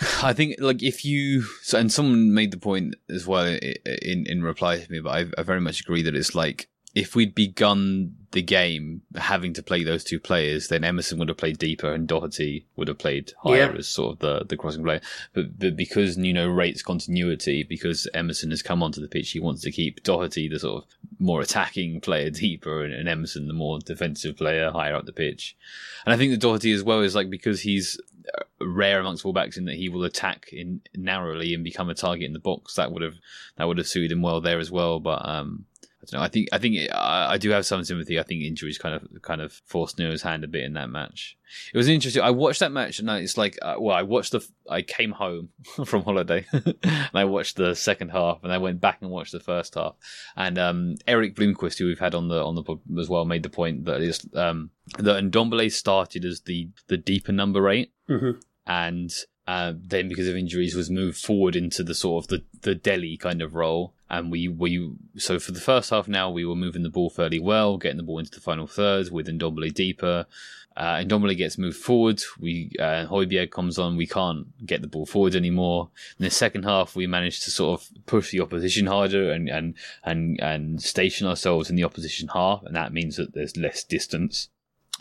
[0.22, 4.42] I think like if you so, and someone made the point as well in in
[4.42, 8.14] reply to me, but I, I very much agree that it's like if we'd begun
[8.30, 12.06] the game having to play those two players, then Emerson would have played deeper and
[12.08, 13.78] Doherty would have played higher Yeah.
[13.78, 15.00] as sort of the, the crossing player.
[15.32, 19.62] But, but because Nuno rates continuity, because Emerson has come onto the pitch, he wants
[19.62, 23.78] to keep Doherty the sort of more attacking player deeper and, and Emerson the more
[23.80, 25.56] defensive player higher up the pitch.
[26.06, 28.00] And I think that Doherty as well is like because he's
[28.36, 32.24] uh, rare amongst fullbacks in that he will attack in narrowly and become a target
[32.26, 32.74] in the box.
[32.74, 33.14] That would have
[33.56, 34.98] that would have suited him well there as well.
[34.98, 35.66] But um,
[36.08, 36.24] I don't know.
[36.24, 38.18] I think I think I, I do have some sympathy.
[38.18, 41.36] I think injuries kind of kind of forced Nuno's hand a bit in that match.
[41.72, 42.22] It was interesting.
[42.22, 44.46] I watched that match and I- it's like, uh, well, I watched the.
[44.68, 45.50] I came home
[45.84, 49.40] from holiday and I watched the second half and I went back and watched the
[49.40, 49.94] first half.
[50.36, 53.42] And um, Eric Bloomquist, who we've had on the on the pod as well, made
[53.42, 58.42] the point that is um, that Ndombele started as the the deeper number eight Mhm.
[58.66, 59.12] and
[59.46, 63.16] uh, then because of injuries was moved forward into the sort of the, the Dele
[63.16, 63.92] kind of role.
[64.08, 67.40] And we, we, so for the first half now, we were moving the ball fairly
[67.40, 70.26] well, getting the ball into the final third with Ndombele deeper.
[70.76, 72.22] Uh, Ndombele gets moved forward.
[72.40, 73.96] We, uh, Højbjerg comes on.
[73.96, 75.90] We can't get the ball forward anymore.
[76.18, 79.74] In the second half, we managed to sort of push the opposition harder and, and,
[80.04, 82.62] and, and station ourselves in the opposition half.
[82.64, 84.48] And that means that there's less distance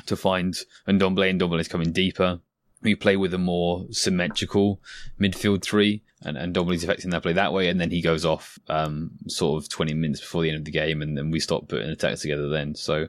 [0.05, 0.55] to find.
[0.87, 2.39] Ndombele is coming deeper
[2.83, 4.79] we play with a more symmetrical
[5.19, 8.57] midfield three, and, and Dominic's affecting that play that way, and then he goes off
[8.69, 11.67] um, sort of 20 minutes before the end of the game, and then we stop
[11.67, 12.75] putting attacks together then.
[12.75, 13.07] So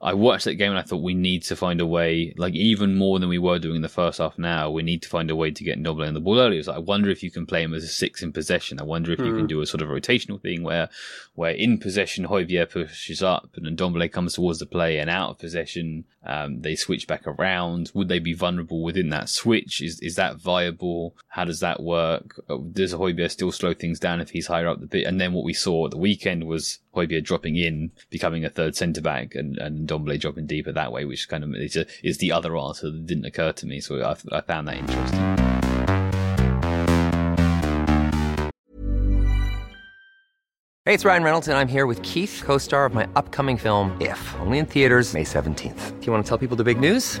[0.00, 2.96] I watched that game and I thought we need to find a way, like even
[2.96, 5.36] more than we were doing in the first half now, we need to find a
[5.36, 6.62] way to get Ndombele on the ball earlier.
[6.62, 8.78] So I wonder if you can play him as a six in possession.
[8.80, 10.88] I wonder if you can do a sort of rotational thing where
[11.34, 15.30] where in possession Højbjerg pushes up and then Ndombele comes towards the play and out
[15.30, 17.90] of possession um, they switch back around.
[17.94, 19.80] Would they be vulnerable within that switch?
[19.80, 21.16] Is is that viable?
[21.28, 22.40] How does that work?
[22.48, 25.06] Uh, Does Højbjerg still slow things down if he's higher up the pitch?
[25.06, 28.76] And then what we saw at the weekend was Højbjerg dropping in, becoming a third
[28.76, 32.18] centre back, and and Ndombele dropping deeper that way, which kind of is, a, is
[32.18, 33.80] the other answer that didn't occur to me.
[33.80, 35.46] So I, I found that interesting.
[40.86, 43.96] Hey, it's Ryan Reynolds, and I'm here with Keith, co star of my upcoming film,
[44.00, 45.98] If, only in theaters, May 17th.
[46.00, 47.20] Do you want to tell people the big news?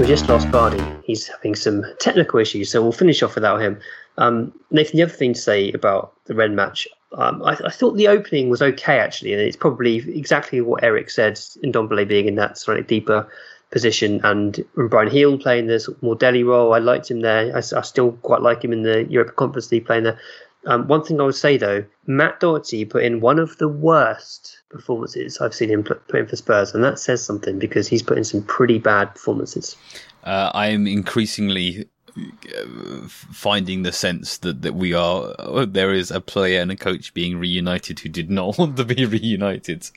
[0.00, 0.82] We just lost Bardi.
[1.04, 3.78] He's having some technical issues, so we'll finish off without him.
[4.16, 7.98] Um, Nathan, the other thing to say about the Rennes match, um, I, I, thought
[7.98, 12.28] the opening was okay actually, and it's probably exactly what Eric said in Ndombele being
[12.28, 13.28] in that slightly deeper
[13.72, 16.72] position, and, Bryan Gil playing this more Dele role.
[16.72, 17.54] I liked him there.
[17.54, 20.18] I, I, still quite like him in the Europa Conference League playing there.
[20.66, 24.58] Um, one thing I would say though, Matt Doherty put in one of the worst
[24.68, 28.18] performances I've seen him put, in for Spurs, and that says something because he's put
[28.18, 29.76] in some pretty bad performances.
[30.22, 36.10] Uh, I am increasingly uh, finding the sense that, that we are uh, there is
[36.10, 39.88] a player and a coach being reunited who did not want to be reunited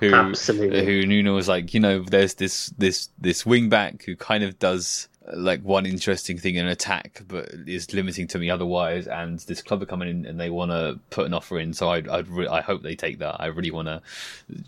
[0.00, 0.84] who Absolutely.
[0.84, 4.58] who Nuno was like you know there's this this this wing back who kind of
[4.58, 9.06] does like one interesting thing in an attack, but is limiting to me otherwise.
[9.06, 11.90] And this club are coming in and they want to put an offer in, so
[11.90, 13.40] I'd, I'd re- I hope they take that.
[13.40, 14.02] I really want to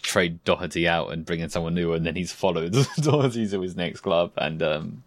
[0.02, 3.76] trade Doherty out and bring in someone new, and then he's followed Doherty to his
[3.76, 4.32] next club.
[4.36, 5.02] And um,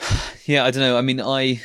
[0.46, 0.98] yeah, I don't know.
[0.98, 1.62] I mean, I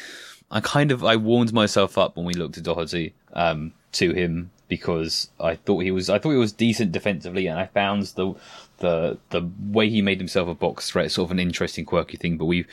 [0.51, 4.51] I kind of I warmed myself up when we looked at Doherty um, to him
[4.67, 8.35] because I thought he was I thought he was decent defensively, and I found the
[8.83, 12.37] the the way he made himself a box threat sort of an interesting, quirky thing.
[12.37, 12.67] But we've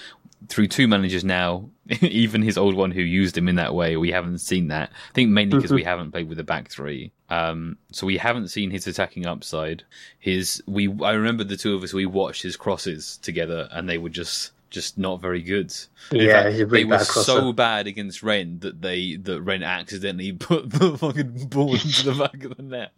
[0.49, 4.11] through two managers now, even his old one who used him in that way, we
[4.11, 4.91] haven't seen that.
[4.91, 7.13] I think mainly because we haven't played with the back three.
[7.29, 9.85] Um, so we haven't seen his attacking upside.
[10.19, 13.99] His we I remember the two of us we watched his crosses together, and they
[13.99, 15.75] were just just not very good.
[16.11, 20.97] Yeah, fact, they were so bad against Rennes that they that Rennes accidentally put the
[20.97, 22.93] fucking ball into the back of the net.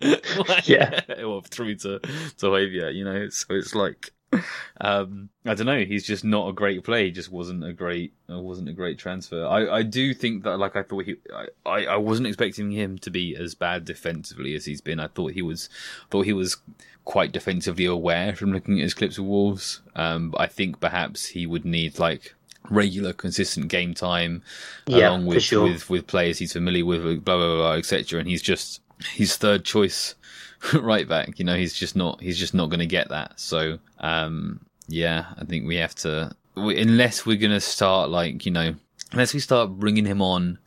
[0.48, 3.28] like, yeah, or through to to Højbjerg, you know.
[3.30, 4.12] So it's like
[4.80, 5.84] um, I don't know.
[5.84, 7.06] He's just not a great play.
[7.06, 9.46] He just wasn't a great, uh, wasn't a great transfer.
[9.46, 11.16] I, I do think that, like, I thought he,
[11.66, 15.00] I, I wasn't expecting him to be as bad defensively as he's been.
[15.00, 15.68] I thought he was,
[16.10, 16.56] thought he was
[17.04, 19.80] quite defensively aware from looking at his clips of Wolves.
[19.96, 22.34] Um, I think perhaps he would need like
[22.70, 24.42] regular, consistent game time
[24.86, 25.64] yeah, along with, sure.
[25.64, 28.20] with with players he's familiar with, blah blah blah, etc.
[28.20, 28.80] And he's just
[29.12, 30.14] his third choice
[30.74, 31.38] right back.
[31.38, 33.38] You know, he's just not he's just not going to get that.
[33.38, 38.52] So um, yeah, I think we have to unless we're going to start like you
[38.52, 38.74] know
[39.12, 40.58] unless we start bringing him on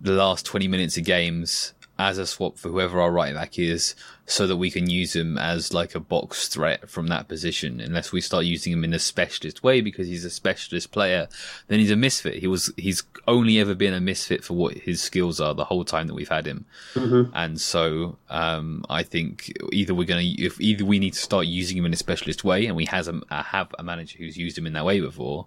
[0.00, 3.94] the last 20 minutes of games as a swap for whoever our right back is
[4.26, 7.80] so that we can use him as like a box threat from that position.
[7.80, 11.28] Unless we start using him in a specialist way because he's a specialist player,
[11.68, 12.34] then he's a misfit.
[12.34, 15.84] He was he's only ever been a misfit for what his skills are the whole
[15.84, 16.64] time that we've had him.
[16.94, 17.30] Mm-hmm.
[17.34, 21.76] And so um, I think either we're gonna if either we need to start using
[21.76, 24.66] him in a specialist way, and we has a, have a manager who's used him
[24.66, 25.46] in that way before,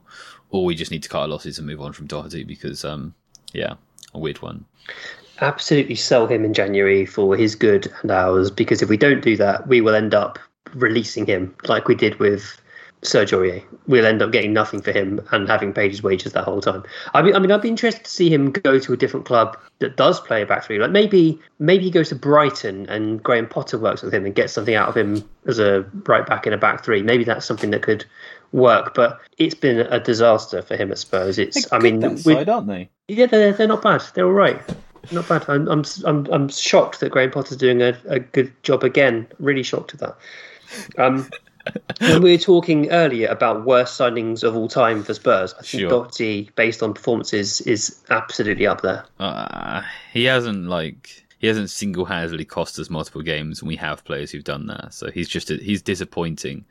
[0.52, 3.14] or we just need to cut our losses and move on from Doherty because um,
[3.52, 3.74] yeah,
[4.14, 4.64] a weird one
[5.42, 9.38] absolutely sell him in January for his good and ours because if we don't do
[9.38, 10.40] that, we will end up
[10.74, 12.60] releasing him like we did with
[13.04, 13.64] Serge Aurier.
[13.88, 16.84] We'll end up getting nothing for him and having paid his wages that whole time.
[17.14, 19.58] I mean, I mean, I'd be interested to see him go to a different club
[19.80, 20.80] that does play a back three.
[20.80, 24.54] Like maybe, maybe he goes to Brighton and Graham Potter works with him and gets
[24.54, 27.04] something out of him as a right back in a back three.
[27.04, 28.06] Maybe that's something that could
[28.52, 28.96] work.
[28.96, 31.38] But it's been a disaster for him at Spurs.
[31.38, 32.90] It's, I mean, side, aren't they?
[33.08, 34.04] Yeah, they're, they're not bad.
[34.14, 34.62] They're all right.
[35.12, 35.46] Not bad.
[35.48, 39.28] I'm I'm I'm, I'm shocked that Graham Potter's doing a, a good job again.
[39.40, 40.18] Really shocked at that.
[40.98, 41.30] Um,
[42.00, 45.82] when we were talking earlier about worst signings of all time for Spurs, I think
[45.82, 45.90] sure.
[45.90, 49.06] Doherty, based on performances, is absolutely up there.
[49.20, 49.82] Uh,
[50.12, 54.32] he hasn't like he hasn't single handedly cost us multiple games, and we have players
[54.32, 54.94] who've done that.
[54.94, 56.66] So he's just a, he's disappointing.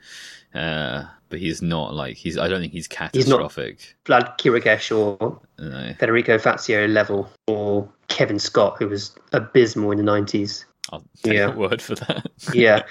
[0.54, 2.38] Uh, but he's not like he's.
[2.38, 3.80] I don't think he's catastrophic.
[3.80, 5.94] He's not Vlad Chiriches or no.
[5.98, 10.64] Federico Fazio level or Kevin Scott, who was abysmal in the nineties.
[10.92, 11.52] I'll take yeah.
[11.52, 12.30] a word for that.
[12.54, 12.82] yeah,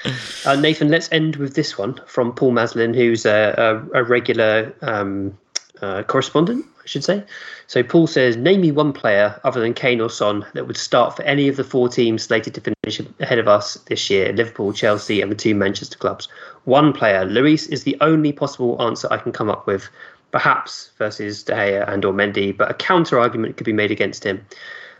[0.45, 0.89] uh, Nathan.
[0.89, 3.55] Let's end with this one from Paul Maslin, who's a,
[3.93, 5.37] a, a regular um,
[5.81, 7.23] uh, correspondent, I should say.
[7.67, 11.15] So Paul says, name me one player other than Kane or Son that would start
[11.15, 14.73] for any of the four teams slated to finish ahead of us this year: Liverpool,
[14.73, 16.27] Chelsea, and the two Manchester clubs.
[16.65, 17.25] One player.
[17.25, 19.87] Lloris is the only possible answer I can come up with.
[20.31, 24.23] Perhaps versus De Gea and or Mendy, but a counter argument could be made against
[24.23, 24.43] him.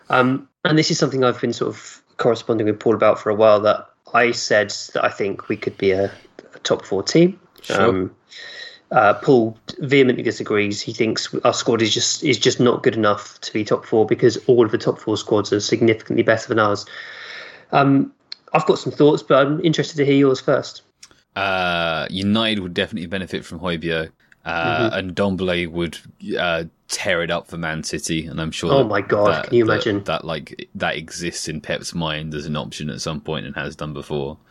[0.09, 3.35] Um, and this is something I've been sort of corresponding with Paul about for a
[3.35, 3.59] while.
[3.59, 6.05] That I said that I think we could be a,
[6.53, 7.39] a top four team.
[7.61, 7.81] Sure.
[7.81, 8.15] Um,
[8.93, 10.79] uh, Paul vehemently disagrees.
[10.79, 14.05] He thinks our squad is just is just not good enough to be top four
[14.05, 16.85] because all of the top four squads are significantly better than ours.
[17.71, 18.13] Um,
[18.53, 20.83] I've got some thoughts, but I'm interested to hear yours first.
[21.35, 24.11] Uh, United would definitely benefit from Højbjerg,
[24.45, 24.95] uh, mm-hmm.
[24.95, 25.97] and Ndombele would
[26.37, 28.27] uh, tear it up for Man City.
[28.27, 28.71] And I'm sure.
[28.71, 29.33] Oh my god!
[29.33, 30.23] That, can you that, imagine that?
[30.23, 33.93] Like that exists in Pep's mind as an option at some point and has done
[33.93, 34.37] before.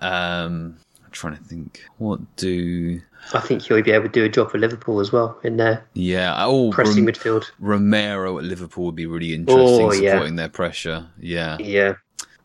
[0.00, 0.76] Um,
[1.08, 1.82] I'm trying to think.
[1.96, 3.00] What do
[3.32, 5.84] I think he'll be able to do a job for Liverpool as well in there?
[5.94, 6.34] yeah?
[6.44, 7.50] Oh, pressing Rom- midfield.
[7.58, 10.12] Romero at Liverpool would be really interesting Oh, yeah.
[10.12, 11.06] supporting their pressure.
[11.18, 11.56] Yeah.
[11.58, 11.94] Yeah,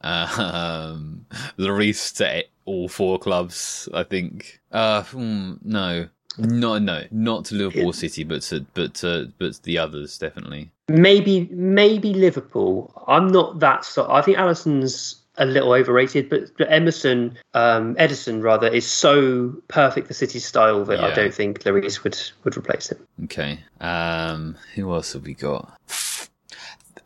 [0.01, 1.25] Um,
[1.57, 3.87] Lloris to all four clubs.
[3.93, 4.61] I think.
[4.71, 6.07] Uh, hmm, no,
[6.37, 10.71] no, no, not to Liverpool City, but to but to but to the others definitely.
[10.89, 12.93] maybe maybe Liverpool.
[13.07, 13.85] I'm not that.
[13.85, 20.07] So I think Alisson's a little overrated, but, Emerson, um, Ederson rather, is so perfect
[20.07, 22.99] for City's style that I don't think Lloris would would replace him.
[23.25, 23.59] Okay.
[23.81, 25.77] Um, who else have we got?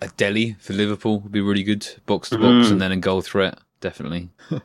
[0.01, 3.21] A Dele for Liverpool would be really good, box to box, and then a goal
[3.21, 4.30] threat, definitely.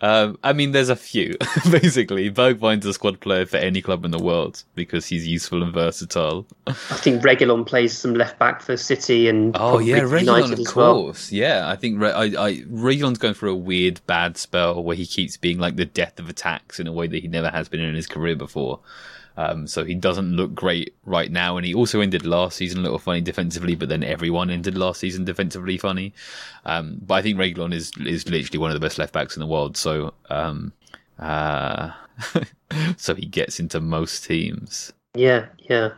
[0.00, 1.36] um, I mean, there's a few.
[1.70, 5.72] Basically, Bergwijn's a squad player for any club in the world because he's useful and
[5.72, 6.46] versatile.
[6.66, 10.74] I think Reguilon plays some left back for City and Oh yeah, Reguilon, of as
[10.74, 10.94] well.
[10.94, 11.30] course.
[11.32, 15.06] Yeah, I think Re- I, I Reguilon's going through a weird bad spell where he
[15.06, 17.80] keeps being like the death of attacks in a way that he never has been
[17.80, 18.80] in his career before.
[19.36, 22.82] Um, so he doesn't look great right now, and he also ended last season a
[22.82, 23.74] little funny defensively.
[23.74, 26.12] But then everyone ended last season defensively funny.
[26.64, 29.40] Um, but I think Reguilon is is literally one of the best left backs in
[29.40, 29.76] the world.
[29.76, 30.72] So um,
[31.18, 31.92] uh,
[32.96, 34.92] so he gets into most teams.
[35.14, 35.90] Yeah, yeah.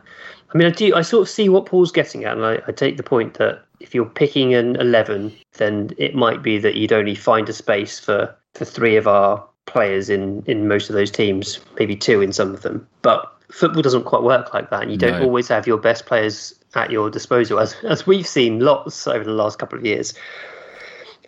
[0.53, 0.95] I mean, I do.
[0.95, 3.65] I sort of see what Paul's getting at, and I, I take the point that
[3.79, 7.99] if you're picking an eleven, then it might be that you'd only find a space
[7.99, 12.31] for for three of our players in in most of those teams, maybe two in
[12.33, 12.87] some of them.
[13.01, 15.25] But football doesn't quite work like that, and you don't No.
[15.25, 19.31] always have your best players at your disposal, as as we've seen lots over the
[19.31, 20.13] last couple of years.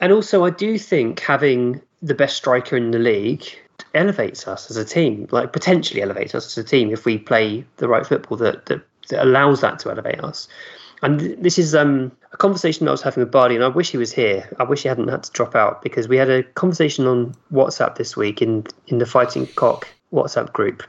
[0.01, 3.43] And also, I do think having the best striker in the league
[3.93, 7.65] elevates us as a team, like potentially elevates us as a team if we play
[7.77, 10.47] the right football that, that, that allows that to elevate us.
[11.03, 13.97] And this is um, a conversation I was having with Bardi, and I wish he
[13.97, 14.49] was here.
[14.59, 17.95] I wish he hadn't had to drop out because we had a conversation on WhatsApp
[17.95, 20.83] this week in in the Fighting Cock WhatsApp group.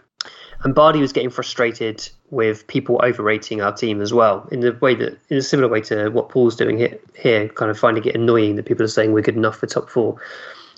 [0.65, 4.95] And Bardi was getting frustrated with people overrating our team as well, in the way
[4.97, 8.17] that, in a similar way to what Paul's doing here, here, kind of finding it
[8.17, 10.21] annoying that people are saying we're good enough for top four.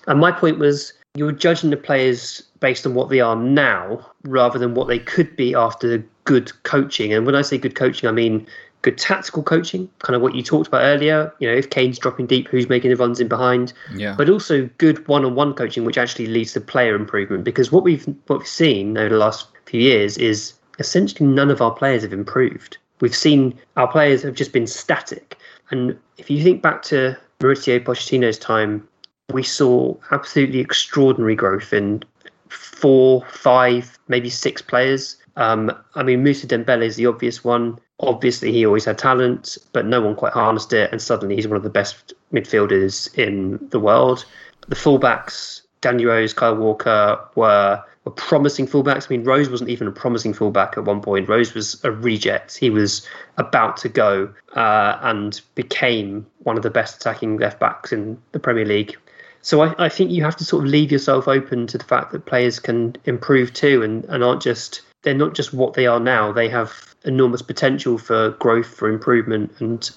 [0.07, 4.05] And my point was, you were judging the players based on what they are now,
[4.23, 7.11] rather than what they could be after good coaching.
[7.11, 8.45] And when I say good coaching, I mean
[8.81, 11.33] good tactical coaching, kind of what you talked about earlier.
[11.39, 13.73] You know, if Kane's dropping deep, who's making the runs in behind?
[13.95, 14.15] Yeah.
[14.17, 17.43] but also good one-on-one coaching, which actually leads to player improvement.
[17.43, 21.61] Because what we've what we've seen over the last few years is essentially none of
[21.61, 22.77] our players have improved.
[23.01, 25.37] We've seen our players have just been static.
[25.71, 28.87] And if you think back to Mauricio Pochettino's time,
[29.31, 32.03] we saw absolutely extraordinary growth in
[32.49, 35.17] four, five, maybe six players.
[35.35, 37.79] Um, I mean, Musa Dembele is the obvious one.
[37.99, 41.57] Obviously, he always had talent, but no one quite harnessed it, and suddenly he's one
[41.57, 44.25] of the best midfielders in the world.
[44.67, 49.05] The fullbacks, Danny Rose, Kyle Walker, were were promising fullbacks.
[49.07, 51.29] I mean, Rose wasn't even a promising fullback at one point.
[51.29, 52.57] Rose was a reject.
[52.57, 53.07] He was
[53.37, 58.39] about to go uh, and became one of the best attacking left backs in the
[58.39, 58.97] Premier League.
[59.43, 62.11] So I, I think you have to sort of leave yourself open to the fact
[62.11, 65.99] that players can improve too, and, and aren't just they're not just what they are
[65.99, 66.31] now.
[66.31, 69.89] They have enormous potential for growth, for improvement, and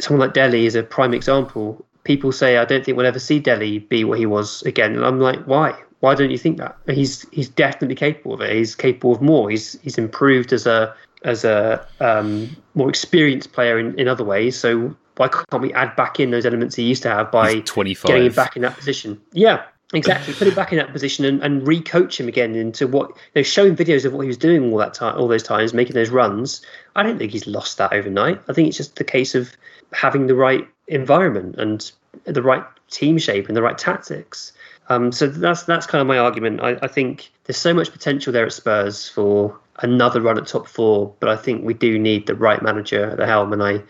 [0.00, 1.84] someone like Dele is a prime example.
[2.04, 5.04] People say, "I don't think we'll ever see Dele be what he was again," and
[5.04, 5.74] I'm like, "Why?
[6.00, 6.76] Why don't you think that?
[6.86, 8.54] He's he's definitely capable of it.
[8.54, 9.50] He's capable of more.
[9.50, 10.94] He's he's improved as a
[11.24, 14.58] as a um, more experienced player in, in other ways.
[14.58, 18.08] So why can't we add back in those elements he used to have by 25.
[18.08, 19.20] getting him back in that position?
[19.32, 19.62] Yeah,
[19.92, 20.34] exactly.
[20.34, 23.76] Put him back in that position and, and re-coach him again into what they're showing
[23.76, 26.62] videos of what he was doing all that time, all those times, making those runs.
[26.96, 28.40] I don't think he's lost that overnight.
[28.48, 29.56] I think it's just the case of
[29.92, 31.90] having the right environment and
[32.24, 34.52] the right team shape and the right tactics.
[34.88, 36.60] Um, so that's that's kind of my argument.
[36.60, 40.66] I, I think there's so much potential there at Spurs for another run at top
[40.66, 43.52] four, but I think we do need the right manager at the helm.
[43.52, 43.82] And I,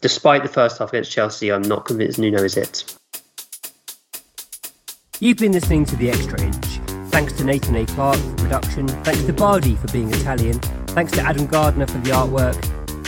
[0.00, 2.96] despite the first half against Chelsea, I'm not convinced Nuno is it.
[5.22, 6.80] You've been listening to The Extra Inch.
[7.12, 7.86] Thanks to Nathan A.
[7.86, 8.88] Clark for production.
[8.88, 10.58] Thanks to Bardi for being Italian.
[10.88, 12.60] Thanks to Adam Gardner for the artwork.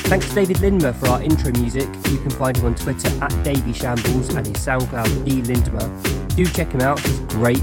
[0.07, 1.89] Thanks to David Lindmer for our intro music.
[2.13, 6.37] You can find him on Twitter at Davy Shambles and his SoundCloud D Lindmer.
[6.37, 7.59] Do check him out, he's great.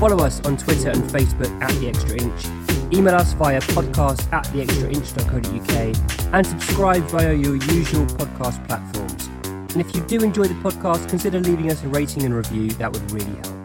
[0.00, 2.92] Follow us on Twitter and Facebook at The Extra Inch.
[2.92, 9.28] Email us via podcast at theextrainch.co.uk and subscribe via your usual podcast platforms.
[9.72, 12.92] And if you do enjoy the podcast, consider leaving us a rating and review, that
[12.92, 13.57] would really help.